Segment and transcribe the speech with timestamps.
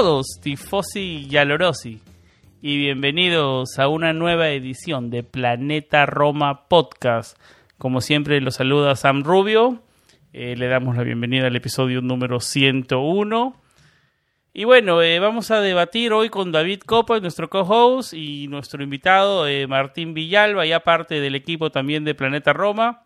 [0.00, 2.00] Todos, tifosi y alorosi,
[2.62, 7.38] y bienvenidos a una nueva edición de Planeta Roma Podcast.
[7.76, 9.82] Como siempre, los saluda Sam Rubio.
[10.32, 13.60] Eh, le damos la bienvenida al episodio número 101.
[14.54, 19.46] Y bueno, eh, vamos a debatir hoy con David Copa, nuestro co-host, y nuestro invitado
[19.46, 23.02] eh, Martín Villalba, ya parte del equipo también de Planeta Roma.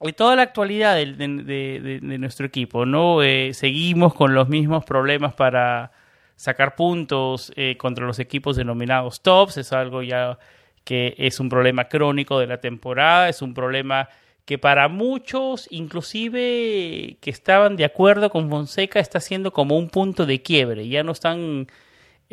[0.00, 3.18] Y toda la actualidad de, nuestro equipo, ¿no?
[3.52, 5.92] seguimos con los mismos problemas para
[6.36, 10.38] sacar puntos eh, contra los equipos denominados tops, es algo ya
[10.84, 14.08] que es un problema crónico de la temporada, es un problema
[14.44, 20.26] que para muchos, inclusive que estaban de acuerdo con Fonseca, está siendo como un punto
[20.26, 21.68] de quiebre, ya no están...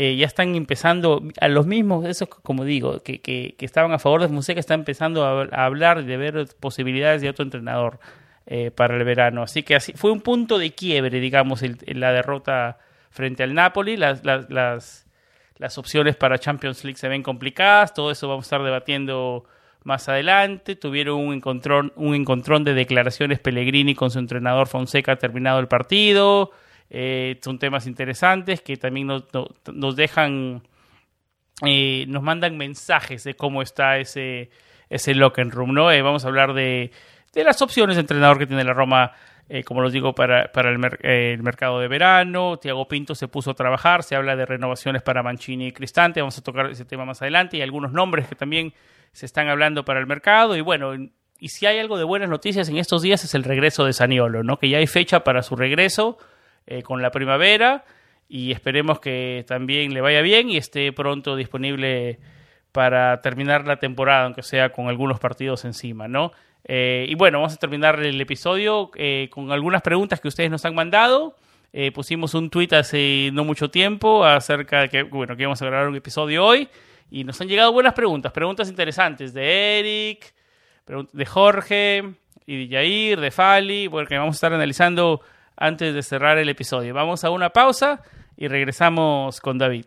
[0.02, 4.22] Eh, ya están empezando, a los mismos, esos como digo, que, que, estaban a favor
[4.22, 8.00] de Fonseca, están empezando a, hablar de ver posibilidades de otro entrenador
[8.46, 9.44] eh, para el verano.
[9.44, 12.78] Así que así fue un punto de quiebre, digamos, en la derrota
[13.10, 13.98] frente al Napoli.
[13.98, 15.08] Las, las, las,
[15.58, 19.46] las, opciones para Champions League se ven complicadas, todo eso vamos a estar debatiendo
[19.84, 20.76] más adelante.
[20.76, 26.52] Tuvieron un encontrón, un encontrón de declaraciones Pellegrini con su entrenador Fonseca terminado el partido.
[26.90, 29.26] Eh, son temas interesantes que también nos,
[29.72, 30.64] nos dejan,
[31.66, 34.50] eh, nos mandan mensajes de cómo está ese,
[34.90, 35.92] ese locker room, ¿no?
[35.92, 36.92] Eh, vamos a hablar de,
[37.34, 39.12] de las opciones de entrenador que tiene la Roma
[39.50, 42.58] eh, como los digo, para, para eh, el, mercado de verano.
[42.58, 46.38] Tiago Pinto se puso a trabajar, se habla de renovaciones para Mancini y Cristante, vamos
[46.38, 48.74] a tocar ese tema más adelante, y algunos nombres que también
[49.12, 50.56] se están hablando para el mercado.
[50.56, 50.94] Y bueno,
[51.40, 54.44] y si hay algo de buenas noticias en estos días es el regreso de Saniolo,
[54.44, 54.60] ¿no?
[54.60, 56.18] que ya hay fecha para su regreso
[56.68, 57.86] eh, con la primavera
[58.28, 62.20] y esperemos que también le vaya bien y esté pronto disponible
[62.72, 66.32] para terminar la temporada, aunque sea con algunos partidos encima, ¿no?
[66.66, 70.66] Eh, y bueno, vamos a terminar el episodio eh, con algunas preguntas que ustedes nos
[70.66, 71.36] han mandado.
[71.72, 75.66] Eh, pusimos un tweet hace no mucho tiempo acerca de que, bueno, que íbamos a
[75.66, 76.68] grabar un episodio hoy
[77.12, 80.34] y nos han llegado buenas preguntas, preguntas interesantes de Eric,
[81.14, 82.14] de Jorge
[82.46, 85.22] y de Jair, de Fali, bueno, que vamos a estar analizando
[85.56, 86.94] antes de cerrar el episodio.
[86.94, 88.02] Vamos a una pausa
[88.36, 89.86] y regresamos con David.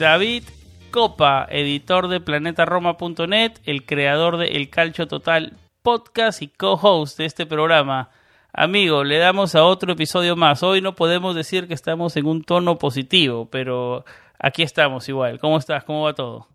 [0.00, 0.44] David
[0.90, 5.52] Copa, editor de planetaroma.net, el creador de El Calcio Total
[5.82, 8.08] podcast y co-host de este programa.
[8.50, 10.62] Amigo, le damos a otro episodio más.
[10.62, 14.06] Hoy no podemos decir que estamos en un tono positivo, pero
[14.38, 15.38] aquí estamos igual.
[15.38, 15.84] ¿Cómo estás?
[15.84, 16.46] ¿Cómo va todo?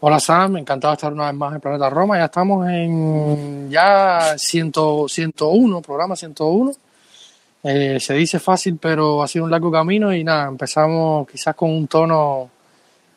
[0.00, 2.16] Hola Sam, encantado de estar una vez más en Planeta Roma.
[2.16, 4.72] Ya estamos en ya 100,
[5.08, 6.72] 101, programa 101.
[7.68, 11.70] Eh, se dice fácil, pero ha sido un largo camino y nada, empezamos quizás con
[11.70, 12.48] un tono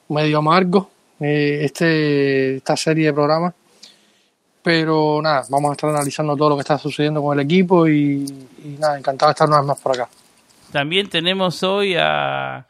[0.08, 0.90] medio amargo
[1.20, 3.54] eh, este, esta serie de programas.
[4.64, 8.26] Pero nada, vamos a estar analizando todo lo que está sucediendo con el equipo y,
[8.80, 10.10] nada, encantado de estar una vez más por acá.
[10.72, 12.66] También tenemos hoy a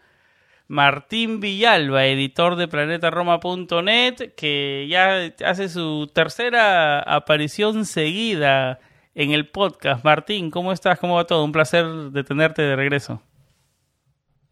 [0.67, 8.79] Martín Villalba, editor de planetaroma.net, que ya hace su tercera aparición seguida
[9.19, 10.05] en el podcast.
[10.05, 10.97] Martín, ¿cómo estás?
[10.97, 11.43] ¿Cómo va todo?
[11.43, 13.21] Un placer de tenerte de regreso.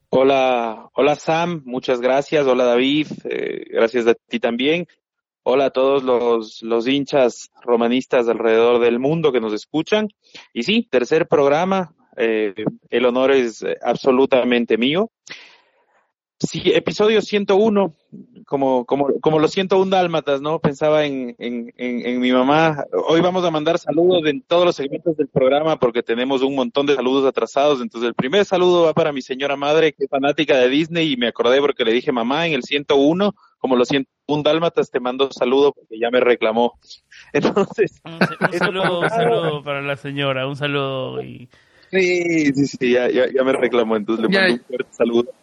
[0.09, 2.45] Hola, hola Sam, muchas gracias.
[2.45, 4.85] Hola David, eh, gracias a ti también.
[5.43, 10.09] Hola a todos los, los hinchas romanistas alrededor del mundo que nos escuchan.
[10.51, 12.53] Y sí, tercer programa, eh,
[12.89, 15.11] el honor es absolutamente mío.
[16.39, 17.95] Sí, episodio 101,
[18.45, 20.59] como, como, como los 101 dálmatas, ¿no?
[20.59, 22.85] Pensaba en, en, en, mi mamá.
[23.07, 26.85] Hoy vamos a mandar saludos en todos los segmentos del programa porque tenemos un montón
[26.85, 27.81] de saludos atrasados.
[27.81, 31.17] Entonces, el primer saludo va para mi señora madre, que es fanática de Disney, y
[31.17, 35.31] me acordé porque le dije, mamá, en el 101, como los 101 dálmatas, te mando
[35.31, 36.77] saludo porque ya me reclamó.
[37.33, 37.99] Entonces...
[38.05, 41.49] Un, saludo, un saludo para la señora, un saludo y...
[41.89, 45.33] Sí, sí, sí, ya, ya, me reclamó, entonces le mando un fuerte saludo.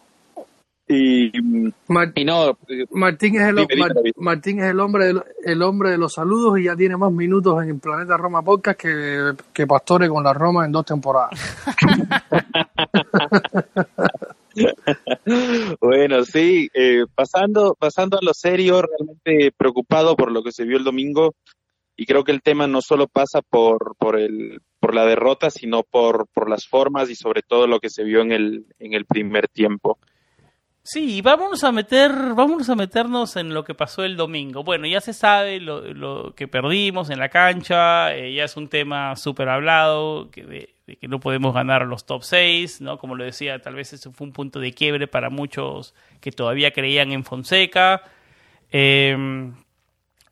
[0.86, 6.58] Y, no, Martín es el Martín es el hombre de, el hombre de los saludos
[6.58, 10.34] y ya tiene más minutos en el planeta Roma podcast que, que Pastore con la
[10.34, 11.40] Roma en dos temporadas.
[15.80, 20.76] bueno, sí, eh, pasando pasando a lo serio, realmente preocupado por lo que se vio
[20.76, 21.34] el domingo
[21.96, 25.82] y creo que el tema no solo pasa por por el por la derrota, sino
[25.82, 29.06] por por las formas y sobre todo lo que se vio en el en el
[29.06, 29.98] primer tiempo.
[30.86, 34.64] Sí, vámonos a meter, vámonos a meternos en lo que pasó el domingo.
[34.64, 38.68] Bueno, ya se sabe lo, lo que perdimos en la cancha, eh, ya es un
[38.68, 42.98] tema súper hablado, que de, que no podemos ganar los top 6, ¿no?
[42.98, 46.70] Como lo decía, tal vez eso fue un punto de quiebre para muchos que todavía
[46.72, 48.02] creían en Fonseca.
[48.70, 49.54] Em,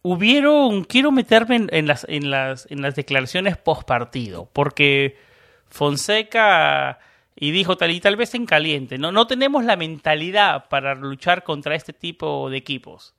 [0.02, 5.16] hubieron, quiero meterme en, las, en, las, en las declaraciones post partido, porque
[5.70, 6.98] Fonseca
[7.36, 9.12] y dijo tal y tal vez en caliente, ¿no?
[9.12, 13.14] No tenemos la mentalidad para luchar contra este tipo de equipos.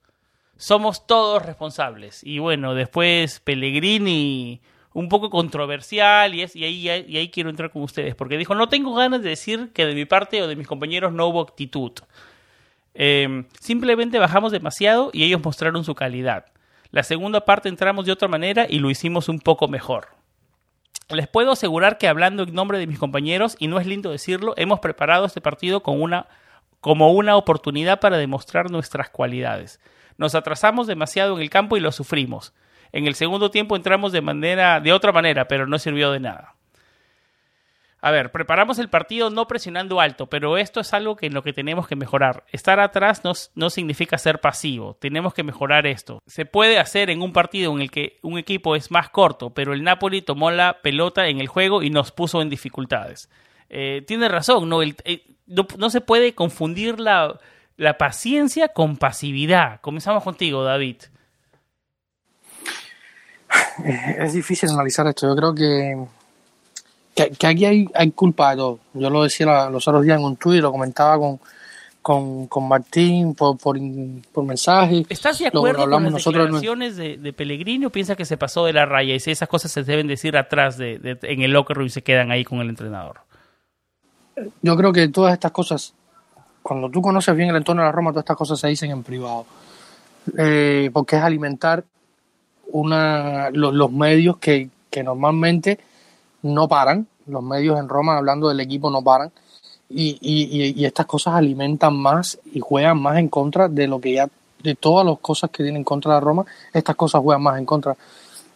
[0.56, 2.22] Somos todos responsables.
[2.22, 4.60] Y bueno, después Pellegrini,
[4.92, 8.54] un poco controversial, y, es, y, ahí, y ahí quiero entrar con ustedes, porque dijo,
[8.54, 11.40] no tengo ganas de decir que de mi parte o de mis compañeros no hubo
[11.40, 11.92] actitud.
[12.94, 16.46] Em, simplemente bajamos demasiado y ellos mostraron su calidad.
[16.92, 20.06] La segunda parte entramos de otra manera y lo hicimos un poco mejor.
[21.08, 24.54] Les puedo asegurar que hablando en nombre de mis compañeros, y no es lindo decirlo,
[24.56, 26.26] hemos preparado este partido una,
[26.80, 29.80] como una oportunidad para demostrar nuestras cualidades.
[30.16, 32.54] Nos atrasamos demasiado en el campo y lo sufrimos.
[32.92, 36.53] En el segundo tiempo entramos de manera, de otra manera, pero no sirvió de nada.
[38.04, 41.42] A ver, preparamos el partido no presionando alto, pero esto es algo que en lo
[41.42, 42.44] que tenemos que mejorar.
[42.52, 43.22] Estar atrás
[43.54, 46.22] no, significa ser pasivo, tenemos que mejorar esto.
[46.26, 49.72] Se puede hacer en un partido en el que un equipo es más corto, pero
[49.72, 53.30] el Napoli tomó la pelota en el juego y nos puso en dificultades.
[53.70, 54.70] Eh, tiene razón,
[55.06, 55.66] eh, ¿no?
[55.78, 57.40] no, se puede confundir la,
[57.78, 59.80] la paciencia con pasividad.
[59.80, 60.96] Comenzamos contigo, David.
[64.18, 65.26] Es difícil analizar esto.
[65.26, 66.06] Yo creo que
[67.14, 68.78] que, aquí hay, hay culpa de todo.
[68.94, 71.38] Yo lo decía los otros días en un tuit, lo comentaba con,
[72.02, 73.78] con, con Martín por, por,
[74.32, 75.06] por, mensaje.
[75.08, 78.66] ¿Estás de acuerdo con las nosotros declaraciones de, de Pellegrini o piensa que se pasó
[78.66, 81.52] de la raya y si esas cosas se deben decir atrás de, de, en el
[81.52, 83.20] locker room y se quedan ahí con el entrenador?
[84.62, 85.94] Yo creo que todas estas cosas,
[86.62, 89.02] cuando tú conoces bien el entorno de la Roma, todas estas cosas se dicen en
[89.02, 89.46] privado.
[90.36, 91.84] Eh, porque es alimentar
[92.68, 95.78] una, los, los medios que, que normalmente
[96.44, 99.32] no paran, los medios en Roma hablando del equipo no paran
[99.88, 104.28] y, y, estas cosas alimentan más y juegan más en contra de lo que ya,
[104.62, 107.66] de todas las cosas que tienen en contra de Roma, estas cosas juegan más en
[107.66, 107.96] contra.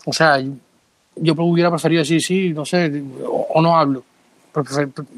[0.07, 4.03] O sea, yo hubiera preferido decir sí, no sé, o, no hablo.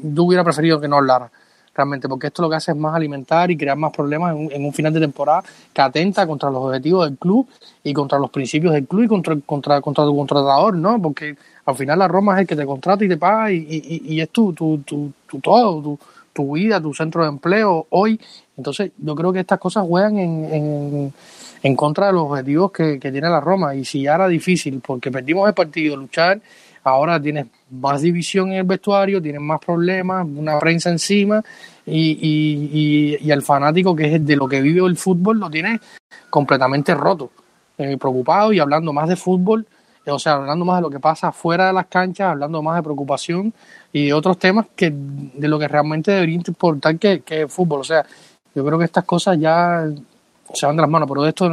[0.03, 1.31] Yo hubiera preferido que no hablara
[1.73, 4.73] realmente, porque esto lo que hace es más alimentar y crear más problemas en un,
[4.73, 5.41] final de temporada
[5.73, 7.47] que atenta contra los objetivos del club
[7.83, 11.01] y contra los principios del club y contra, contra, contra tu contratador, ¿no?
[11.01, 14.15] Porque al final la Roma es el que te contrata y te paga y, y,
[14.15, 15.99] y es tu, tu, tu, tu todo, tu,
[16.33, 18.19] tu, vida, tu centro de empleo hoy.
[18.57, 21.13] Entonces yo creo que estas cosas juegan en, en,
[21.63, 24.81] en contra de los objetivos que, que tiene la Roma y si ya era difícil
[24.85, 26.41] porque perdimos el partido, luchar
[26.83, 31.43] ahora tienes más división en el vestuario, tienes más problemas, una prensa encima
[31.85, 35.79] y, y, y, el fanático que es de lo que vive el fútbol lo tiene
[36.29, 37.31] completamente roto,
[37.77, 39.65] eh, preocupado y hablando más de fútbol,
[40.05, 42.83] o sea, hablando más de lo que pasa fuera de las canchas, hablando más de
[42.83, 43.53] preocupación
[43.93, 47.81] y de otros temas que de lo que realmente debería importar que, que el fútbol.
[47.81, 48.05] O sea,
[48.55, 49.85] yo creo que estas cosas ya
[50.53, 51.49] se van de las manos, pero de esto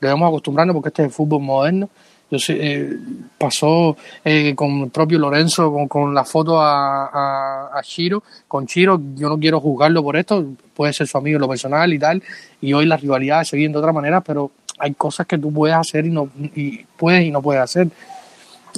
[0.00, 1.88] debemos acostumbrarnos porque este es el fútbol moderno
[2.30, 2.96] yo sé, eh,
[3.38, 8.22] pasó eh, con el propio Lorenzo, con, la foto a, a, Chiro.
[8.48, 11.92] Con Chiro, yo no quiero juzgarlo por esto, puede ser su amigo en lo personal
[11.92, 12.22] y tal.
[12.60, 15.76] Y hoy las rivalidades se vienen de otra manera, pero hay cosas que tú puedes
[15.76, 17.88] hacer y no y puedes y no puedes hacer.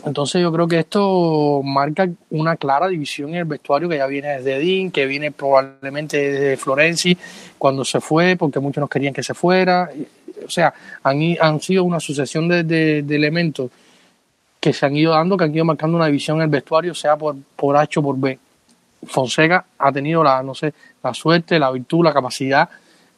[0.05, 4.29] Entonces yo creo que esto marca una clara división en el vestuario que ya viene
[4.29, 7.17] desde Dean, que viene probablemente desde Florenzi
[7.57, 9.91] cuando se fue, porque muchos no querían que se fuera
[10.45, 10.73] o sea,
[11.03, 13.71] han, han sido una sucesión de, de, elementos
[14.61, 17.17] que se han ido dando, que han ido marcando una división en el vestuario, sea
[17.17, 18.39] por, por H o por B.
[19.07, 20.73] Fonseca ha tenido la, no sé,
[21.03, 22.69] la suerte, la virtud, la capacidad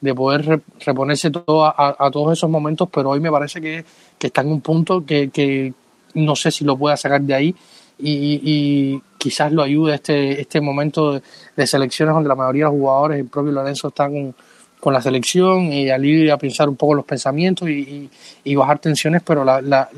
[0.00, 3.85] de poder reponerse todo a, todos esos momentos, pero hoy me parece que,
[4.21, 5.73] está en un punto que,
[6.14, 7.55] no sé si lo pueda sacar de ahí
[7.99, 11.21] y, quizás lo ayude este, este momento
[11.57, 14.35] de, selecciones donde la mayoría de los jugadores, el propio Lorenzo, están
[14.78, 18.09] con, la selección y alivia a pensar un poco los pensamientos y,
[18.55, 19.88] bajar tensiones, pero la, la,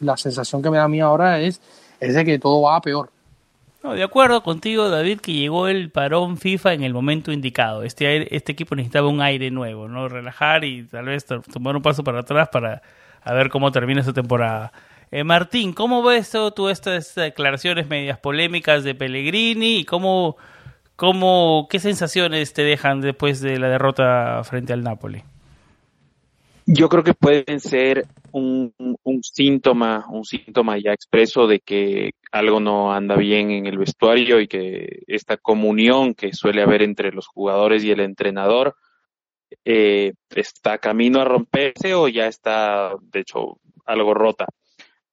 [0.00, 1.60] la, sensación que me da a mí ahora es,
[2.00, 3.10] es de que todo va a peor.
[3.82, 7.82] No, de acuerdo contigo, David, que llegó el parón FIFA en el momento indicado.
[7.82, 10.06] Este, este equipo necesitaba un aire nuevo, ¿no?
[10.08, 12.82] Relajar y tal vez tomar un paso para atrás para
[13.22, 14.72] a ver cómo termina esta temporada.
[15.10, 20.36] Eh, Martín, ¿cómo ves tú estas declaraciones medias polémicas de Pellegrini y cómo,
[20.96, 25.24] cómo, qué sensaciones te dejan después de la derrota frente al Napoli?
[26.72, 28.72] Yo creo que pueden ser un,
[29.22, 34.46] síntoma, un síntoma ya expreso de que algo no anda bien en el vestuario y
[34.46, 38.76] que esta comunión que suele haber entre los jugadores y el entrenador
[39.64, 44.46] eh, está camino a romperse o ya está, de hecho, algo rota.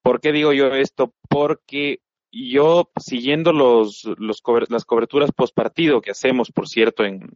[0.03, 1.15] ¿Por qué digo yo esto?
[1.27, 4.41] Porque yo, siguiendo los las
[4.85, 7.27] coberturas post partido que hacemos, por cierto, en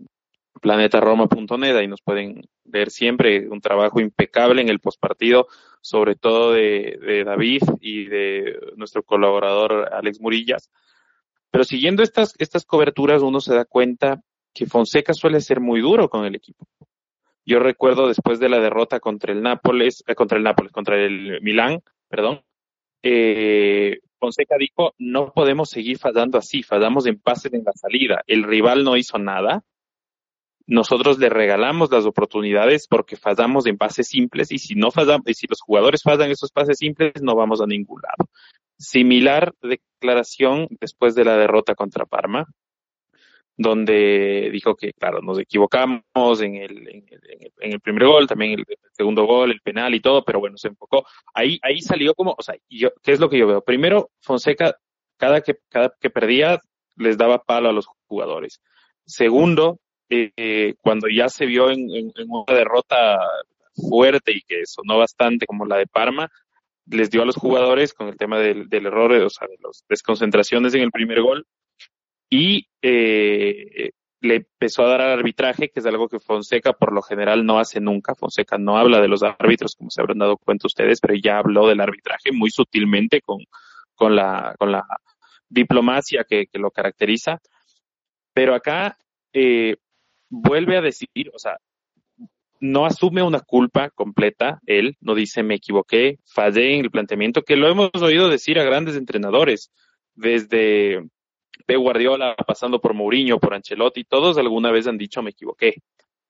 [0.61, 5.47] planetaroma.net, ahí nos pueden ver siempre un trabajo impecable en el postpartido,
[5.81, 10.71] sobre todo de, David y de nuestro colaborador Alex Murillas.
[11.49, 14.21] Pero siguiendo estas, estas coberturas, uno se da cuenta
[14.53, 16.67] que Fonseca suele ser muy duro con el equipo.
[17.43, 21.41] Yo recuerdo después de la derrota contra el Nápoles, eh, contra el Nápoles, contra el
[21.41, 22.41] Milán, perdón,
[23.01, 28.43] eh, Fonseca dijo, no podemos seguir fallando así, fallamos en pases en la salida, el
[28.43, 29.63] rival no hizo nada,
[30.71, 35.33] nosotros le regalamos las oportunidades porque fallamos en pases simples y si no fallamos, y
[35.33, 38.29] si los jugadores fallan esos pases simples, no vamos a ningún lado.
[38.77, 42.47] Similar declaración después de la derrota contra Parma,
[43.57, 48.59] donde dijo que, claro, nos equivocamos en el, en el, en el, primer gol, también
[48.59, 51.05] el, segundo gol, el penal y todo, pero bueno, se enfocó.
[51.33, 53.61] Ahí, ahí salió como, o sea, yo, ¿qué es lo que yo veo?
[53.61, 54.77] Primero, Fonseca,
[55.17, 56.61] cada que, cada que perdía,
[56.95, 58.61] les daba palo a los jugadores.
[59.05, 59.80] Segundo,
[60.11, 63.19] eh, cuando ya se vio en, en, una derrota
[63.73, 66.29] fuerte y que sonó bastante como la de Parma,
[66.85, 69.85] les dio a los jugadores con el tema del, del error, o sea, de las
[69.87, 71.45] desconcentraciones en el primer gol,
[72.29, 73.91] y eh,
[74.21, 77.59] le empezó a dar al arbitraje, que es algo que Fonseca por lo general no
[77.59, 78.13] hace nunca.
[78.15, 81.67] Fonseca no habla de los árbitros, como se habrán dado cuenta ustedes, pero ya habló
[81.67, 83.39] del arbitraje muy sutilmente con,
[83.95, 84.85] con, la, con la
[85.49, 87.39] diplomacia que, que lo caracteriza.
[88.33, 88.97] Pero acá
[89.33, 89.77] eh,
[90.31, 91.57] vuelve a decir, o sea,
[92.59, 97.55] no asume una culpa completa, él no dice me equivoqué, fallé en el planteamiento, que
[97.55, 99.71] lo hemos oído decir a grandes entrenadores,
[100.15, 101.03] desde
[101.65, 101.75] P.
[101.75, 105.75] Guardiola, pasando por Mourinho, por Ancelotti, todos alguna vez han dicho me equivoqué.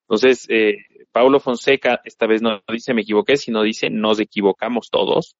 [0.08, 0.78] Entonces, eh,
[1.12, 5.36] Paulo Fonseca esta vez no dice me equivoqué, sino dice nos equivocamos todos.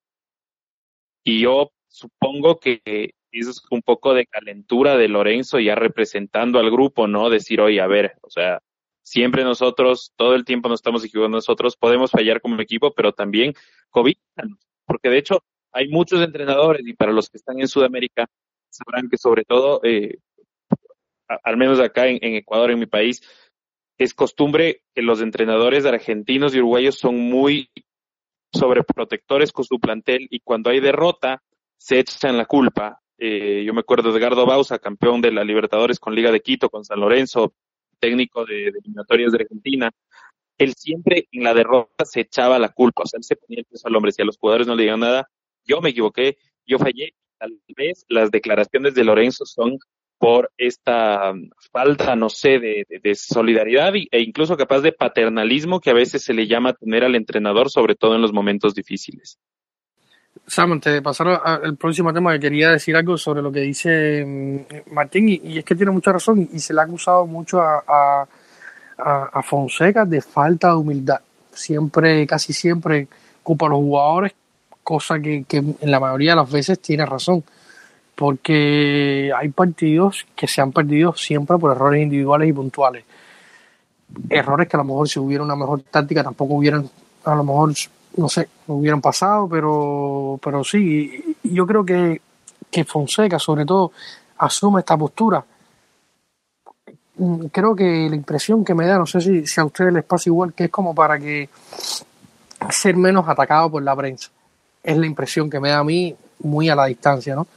[1.24, 7.08] Y yo supongo que es un poco de calentura de Lorenzo ya representando al grupo,
[7.08, 7.30] ¿no?
[7.30, 8.62] Decir, oye, a ver, o sea,
[9.04, 13.54] siempre nosotros, todo el tiempo nos estamos equivocando nosotros, podemos fallar como equipo, pero también
[13.90, 14.16] COVID,
[14.86, 18.28] porque de hecho hay muchos entrenadores y para los que están en Sudamérica,
[18.70, 20.18] sabrán que sobre todo, eh,
[21.28, 23.22] al menos acá en, Ecuador, en mi país,
[23.98, 27.70] es costumbre que los entrenadores argentinos y uruguayos son muy
[28.54, 31.42] sobreprotectores con su plantel y cuando hay derrota
[31.78, 33.01] se echan la culpa.
[33.24, 36.72] Eh, yo me acuerdo de Edgardo Bausa, campeón de la Libertadores con Liga de Quito,
[36.72, 37.54] con San Lorenzo,
[38.00, 39.92] técnico de, eliminatorias de Argentina.
[40.58, 43.66] Él siempre en la derrota se echaba la culpa, o sea, él se ponía el
[43.66, 45.30] peso al hombre, si a los jugadores no le digan nada,
[45.64, 49.78] yo me equivoqué, yo fallé, tal vez las declaraciones de Lorenzo son
[50.18, 51.32] por esta
[51.72, 56.48] falta, no sé, de, solidaridad e incluso capaz de paternalismo que a veces se le
[56.48, 59.38] llama tener al entrenador, sobre todo en los momentos difíciles.
[60.48, 64.94] Sam, antes de pasar al próximo tema, quería decir algo sobre lo que dice mm,
[64.94, 67.84] Martín, y, es que tiene mucha razón, y se le ha acusado mucho a,
[68.98, 71.22] a, a Fonseca de falta de humildad.
[71.54, 73.08] Siempre, casi siempre,
[73.44, 74.34] culpa a los jugadores
[74.84, 77.44] cosa que, en la mayoría de las veces tiene razón,
[78.16, 83.06] porque hay partidos que se han perdido siempre por errores individuales y puntuales.
[84.30, 86.90] Errores que a lo mejor si hubiera una mejor táctica tampoco hubieran,
[87.24, 87.74] a lo mejor,
[88.18, 92.22] no sé, hubieran pasado, pero, pero sí, yo creo que,
[92.70, 93.92] que Fonseca sobre todo
[94.38, 95.44] asume esta postura.
[97.52, 100.54] Creo que la impresión que me da, no sé si, a ustedes les pasa igual,
[100.54, 101.50] que es como para que
[102.70, 104.30] ser menos atacado por la prensa
[104.84, 107.48] es la impresión que me da a mí muy a la distancia, ¿no?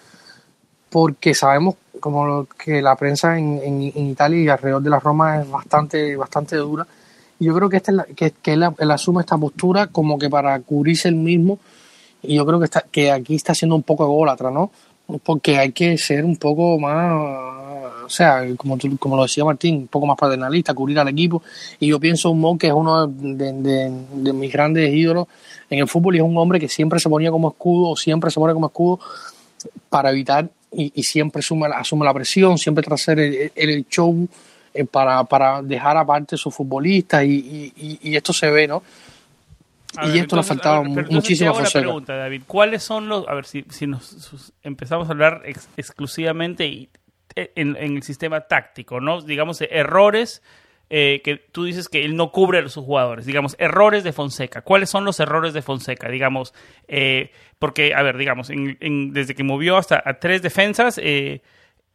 [0.91, 5.51] Porque sabemos, como que la prensa en, en, Italia y alrededor de la Roma es
[5.51, 6.87] bastante, bastante dura.
[7.41, 11.17] Yo creo que, este que, que él, asume esta postura como que para cubrirse el
[11.17, 11.59] mismo.
[12.23, 14.71] Y yo creo que, está, que aquí está siendo un poco ególatra, ¿no?
[15.23, 17.13] Porque hay que ser un poco más,
[18.07, 21.43] o sea, como, como lo decía Martín, un poco más paternalista, cubrir al equipo.
[21.79, 25.27] Y yo pienso un Mo que es uno de, de, mis grandes ídolos
[25.69, 28.31] en el fútbol y es un hombre que siempre se ponía como escudo o siempre
[28.31, 29.01] se pone como escudo
[29.91, 34.29] para evitar y, siempre asume, asume, la presión, siempre tras hacer el, show
[34.75, 38.83] eh, para, para, dejar aparte sus futbolistas y, y, esto se ve, ¿no?
[40.03, 42.43] y esto le ha faltado muchísimo a pregunta, David.
[42.47, 43.29] ¿Cuáles son los...
[43.29, 45.43] A ver, si, si nos empezamos a hablar
[45.77, 46.89] exclusivamente y,
[47.37, 49.23] eh, en, en, el sistema táctico, ¿no?
[49.23, 50.43] Digamos, errores
[50.91, 53.25] eh, que tú dices que él no cubre a sus jugadores.
[53.25, 54.63] Digamos, errores de Fonseca.
[54.63, 56.09] ¿Cuáles son los errores de Fonseca?
[56.09, 56.53] Digamos,
[56.89, 61.41] eh, porque, a ver, digamos, desde que movió hasta a tres defensas, eh,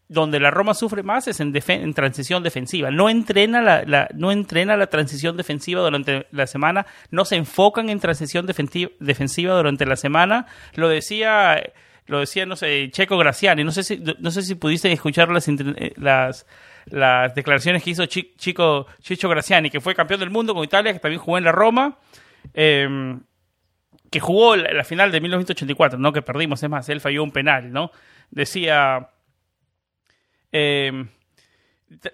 [0.10, 1.54] donde la Roma sufre más es en,
[1.94, 2.92] transición defensiva.
[2.92, 8.00] No entrena la, no entrena la transición defensiva durante la semana, no se enfocan en
[8.00, 10.48] transición defensiva durante la semana.
[10.74, 11.62] Lo decía
[12.08, 13.64] lo decía, no sé, Checo Graciani.
[13.64, 15.48] No sé si, no sé si pudiste escuchar las,
[15.96, 16.48] las,
[16.88, 21.00] las declaraciones que hizo Chico, Chicho Graciani, que fue campeón del mundo con Italia, que
[21.00, 22.00] también jugó en la Roma,
[22.56, 23.22] em,
[24.10, 26.12] que jugó la, final de 1984, ¿no?
[26.12, 27.92] Que perdimos, es más, él falló un penal, ¿no?
[28.32, 29.10] Decía
[30.52, 31.10] em,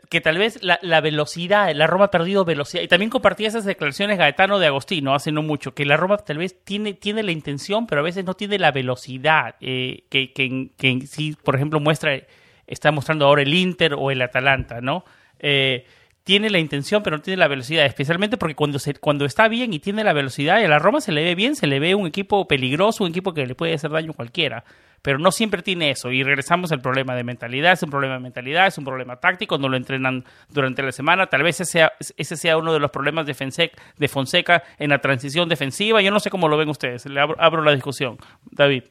[0.10, 3.66] que tal vez la, la, velocidad, la Roma ha perdido velocidad, y también compartía esas
[3.66, 7.32] declaraciones Gaetano de Agostino hace no mucho, que la Roma tal vez tiene, tiene la
[7.32, 11.80] intención, pero a veces no tiene la velocidad eh, que, que, que sí, por ejemplo,
[11.80, 12.22] muestra
[12.68, 15.04] está mostrando ahora el Inter o el Atalanta, ¿no?
[15.40, 15.86] Eh,
[16.24, 19.74] tiene la intención, pero no tiene la velocidad, especialmente porque cuando, se, cuando está bien
[19.74, 21.94] y tiene la velocidad, y a la Roma se le ve bien, se le ve
[21.94, 24.64] un equipo peligroso, un equipo que le puede hacer daño a cualquiera,
[25.06, 28.22] pero no siempre tiene eso, y regresamos al problema de mentalidad, es un problema de
[28.22, 31.92] mentalidad, es un problema táctico, no lo entrenan durante la semana, tal vez ese sea,
[32.18, 36.20] ese sea uno de los problemas de, de Fonseca en la transición defensiva, yo no
[36.20, 38.18] sé cómo lo ven ustedes, le abro la discusión,
[38.50, 38.86] David.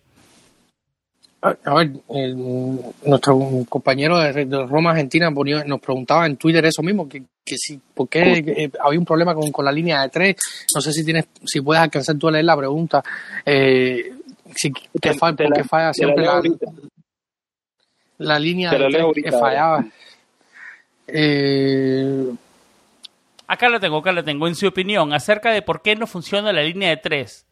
[1.42, 1.90] A ver,
[3.04, 8.08] nuestro compañero de, Roma Argentina nos preguntaba en Twitter eso mismo, que, que si, ¿por
[8.08, 10.36] qué eh, había un problema con, la línea de tres?
[10.72, 13.02] No sé si tienes, si puedes alcanzar tú a leer la pregunta.
[13.44, 14.12] Eh,
[14.56, 16.42] si, que falla, ¿Por qué falla siempre la,
[18.18, 19.84] la, línea de tres que fallaba?
[21.06, 22.32] Eh,
[23.46, 24.46] acá la tengo, acá la tengo.
[24.46, 27.46] En su opinión, acerca de por qué no funciona la línea de tres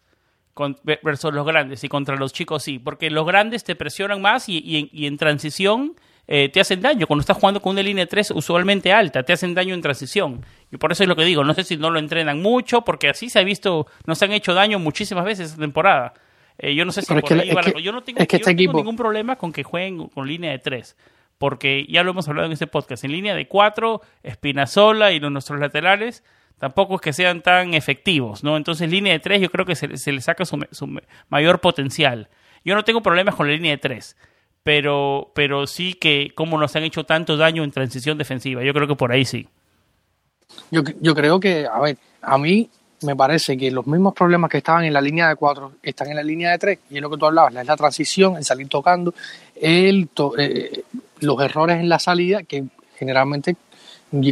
[0.55, 4.49] con, versus los grandes y contra los chicos sí, porque los grandes te presionan más
[4.49, 5.95] y, y, en transición
[6.27, 7.07] eh, te hacen daño.
[7.07, 10.45] Cuando estás jugando con una línea 3 usualmente alta, te hacen daño en transición.
[10.71, 13.09] Y por eso es lo que digo, no sé si no lo entrenan mucho, porque
[13.09, 16.15] así se ha visto, nos han hecho daño muchísimas veces esta temporada.
[16.59, 19.63] Eh, yo no sé si por ahí yo no tengo, este ningún problema con que
[19.63, 20.97] jueguen con línea de 3
[21.39, 25.33] porque ya lo hemos hablado en este podcast, en línea de 4, Espinazola y los
[25.33, 26.23] nuestros laterales
[26.63, 28.57] tampoco es que sean tan efectivos, ¿no?
[28.57, 30.57] Entonces, línea de tres yo creo que se, le saca su,
[31.29, 32.29] mayor potencial.
[32.65, 34.17] Yo no tengo problemas con la línea de tres,
[34.63, 38.87] pero, pero sí que como nos han hecho tanto daño en transición defensiva, yo creo
[38.87, 39.49] que por ahí sí.
[40.71, 42.71] Yo, yo creo que, a ver, a mí
[43.05, 46.17] me parece que los mismos problemas que estaban en la línea de cuatro están en
[46.17, 48.69] la línea de tres, y es lo que tú hablabas, es la transición, el salir
[48.69, 49.15] tocando,
[49.61, 50.85] el eh,
[51.21, 52.65] los errores en la salida, que
[52.97, 53.57] generalmente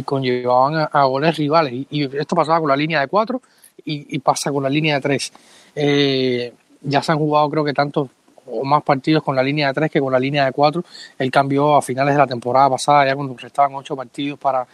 [0.05, 1.73] conllevaban a, goles rivales.
[1.89, 3.41] Y, esto pasaba con la línea de cuatro
[3.83, 5.33] y, pasa con la línea de tres.
[5.75, 8.09] Eh, ya se han jugado creo que tantos
[8.45, 10.83] o más partidos con la línea de tres que con la línea de cuatro.
[11.17, 14.65] Él cambió a finales de la temporada pasada, ya cuando restaban ocho partidos para,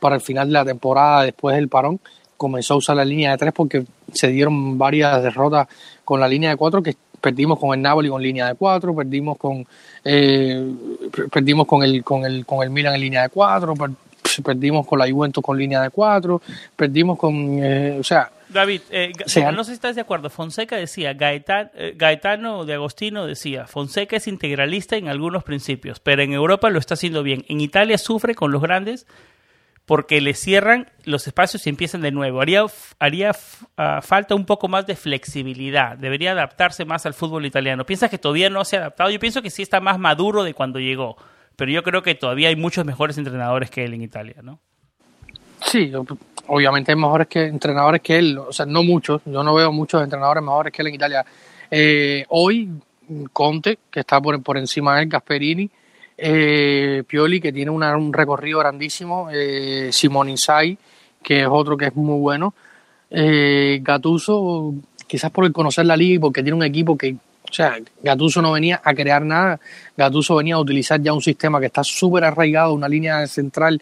[0.00, 2.00] para el final de la temporada después del parón.
[2.42, 5.68] Comenzó a usar la línea de tres porque se dieron varias derrotas
[6.04, 9.38] con la línea de cuatro que perdimos con el Napoli con línea de cuatro, perdimos
[9.38, 9.64] con
[10.04, 10.60] eh,
[11.30, 13.74] perdimos con el con el con el Milan en línea de cuatro,
[14.44, 16.40] perdimos con la Juventus con línea de cuatro,
[16.76, 18.30] perdimos con, eh, o sea...
[18.48, 19.12] David, eh,
[19.52, 24.26] no sé si estás de acuerdo, Fonseca decía, eh, Gaetano, de Agostino decía, Fonseca es
[24.26, 27.44] integralista en algunos principios, pero en Europa lo está haciendo bien.
[27.48, 29.06] En Italia sufre con los grandes
[29.86, 32.40] porque le cierran los espacios y empiezan de nuevo.
[32.40, 32.64] Haría,
[32.98, 33.32] haría
[33.76, 35.96] ah, falta un poco más de flexibilidad.
[35.96, 37.84] Debería adaptarse más al fútbol italiano.
[37.84, 39.10] ¿Piensas que todavía no se ha adaptado?
[39.10, 41.16] Yo pienso que sí está más maduro de cuando llegó
[41.56, 44.58] pero yo creo que todavía hay muchos mejores entrenadores que él en Italia, ¿no?
[45.64, 45.92] Sí,
[46.48, 50.02] obviamente hay mejores que entrenadores que él, o sea, no muchos, yo no veo muchos
[50.02, 51.24] entrenadores mejores que él en Italia.
[51.70, 52.68] Eh, hoy,
[53.32, 55.70] Conte, que está por, por encima de él, Gasperini,
[56.16, 60.78] eh, Pioli, que tiene un recorrido grandísimo, eh, Simón Inzaghi,
[61.22, 62.54] que es otro que es muy bueno,
[63.10, 64.74] eh, Gattuso,
[65.06, 68.40] quizás por el conocer la liga y porque tiene un equipo que O sea, Gatuso
[68.40, 69.60] no venía a crear nada,
[69.96, 73.80] Gatuso venía a utilizar ya un sistema que está súper arraigado, una línea central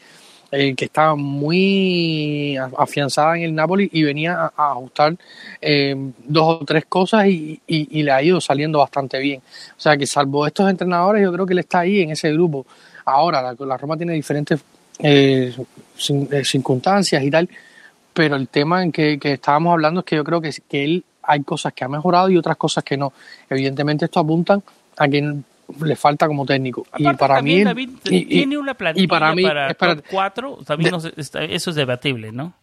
[0.53, 5.17] eh, que estaba muy afianzada en el Napoli y venía a, ajustar
[5.61, 9.41] eh, dos o tres cosas y, le ha ido saliendo bastante bien.
[9.77, 12.67] O sea que salvo estos entrenadores, yo creo que él está ahí en ese grupo.
[13.05, 14.61] Ahora, la, Roma tiene diferentes
[14.99, 15.55] eh,
[15.97, 17.49] circunstancias y tal,
[18.13, 21.45] pero el tema en que, estábamos hablando es que yo creo que, que él hay
[21.45, 23.13] cosas que ha mejorado y otras cosas que no.
[23.49, 24.63] Evidentemente esto apuntan
[24.97, 25.43] a que
[25.83, 26.87] le falta como técnico.
[26.97, 27.65] y para mí
[28.03, 32.55] tiene una plantilla y para, mí, para cuatro, también eso es debatible, ¿no?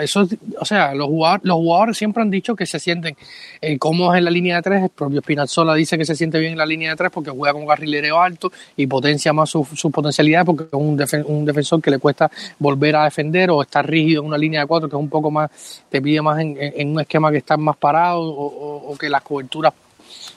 [0.00, 3.16] eso, o sea, los jugadores, los jugadores siempre han dicho que se sienten
[3.60, 4.82] eh, cómodos en la línea de tres.
[4.82, 7.54] El propio Spinazzola dice que se siente bien en la línea de tres porque juega
[7.54, 11.90] con carrilero alto y potencia más su, su potencialidad porque es un, un, defensor que
[11.90, 15.00] le cuesta volver a defender o estar rígido en una línea de cuatro que es
[15.00, 15.50] un poco más,
[15.88, 19.72] te pide más en, un esquema que está más parado o, que las coberturas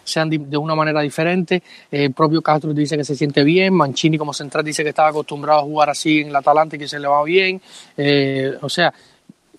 [0.04, 1.62] sean de, una manera diferente.
[1.92, 3.74] El propio Castro dice que se siente bien.
[3.74, 6.88] Mancini como central dice que estaba acostumbrado a jugar así en el Atalanta y que
[6.88, 7.62] se le va bien.
[7.98, 8.94] Eh, o sea,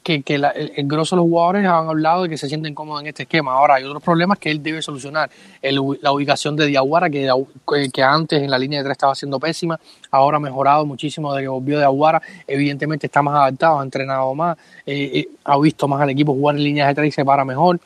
[0.04, 0.44] que, el,
[0.76, 3.54] el, grosso los jugadores han hablado de que se sienten cómodos en este esquema.
[3.54, 5.30] Ahora, hay otros problemas que él debe solucionar.
[5.62, 7.28] la ubicación de Diaguara, que,
[7.92, 9.80] que antes en la línea de tres estaba siendo pésima,
[10.10, 12.20] ahora ha mejorado muchísimo desde que volvió de Aguara.
[12.46, 16.56] Evidentemente está más adaptado, ha entrenado más, eh, eh, ha visto más al equipo jugar
[16.56, 17.80] en líneas de tres y se para mejor.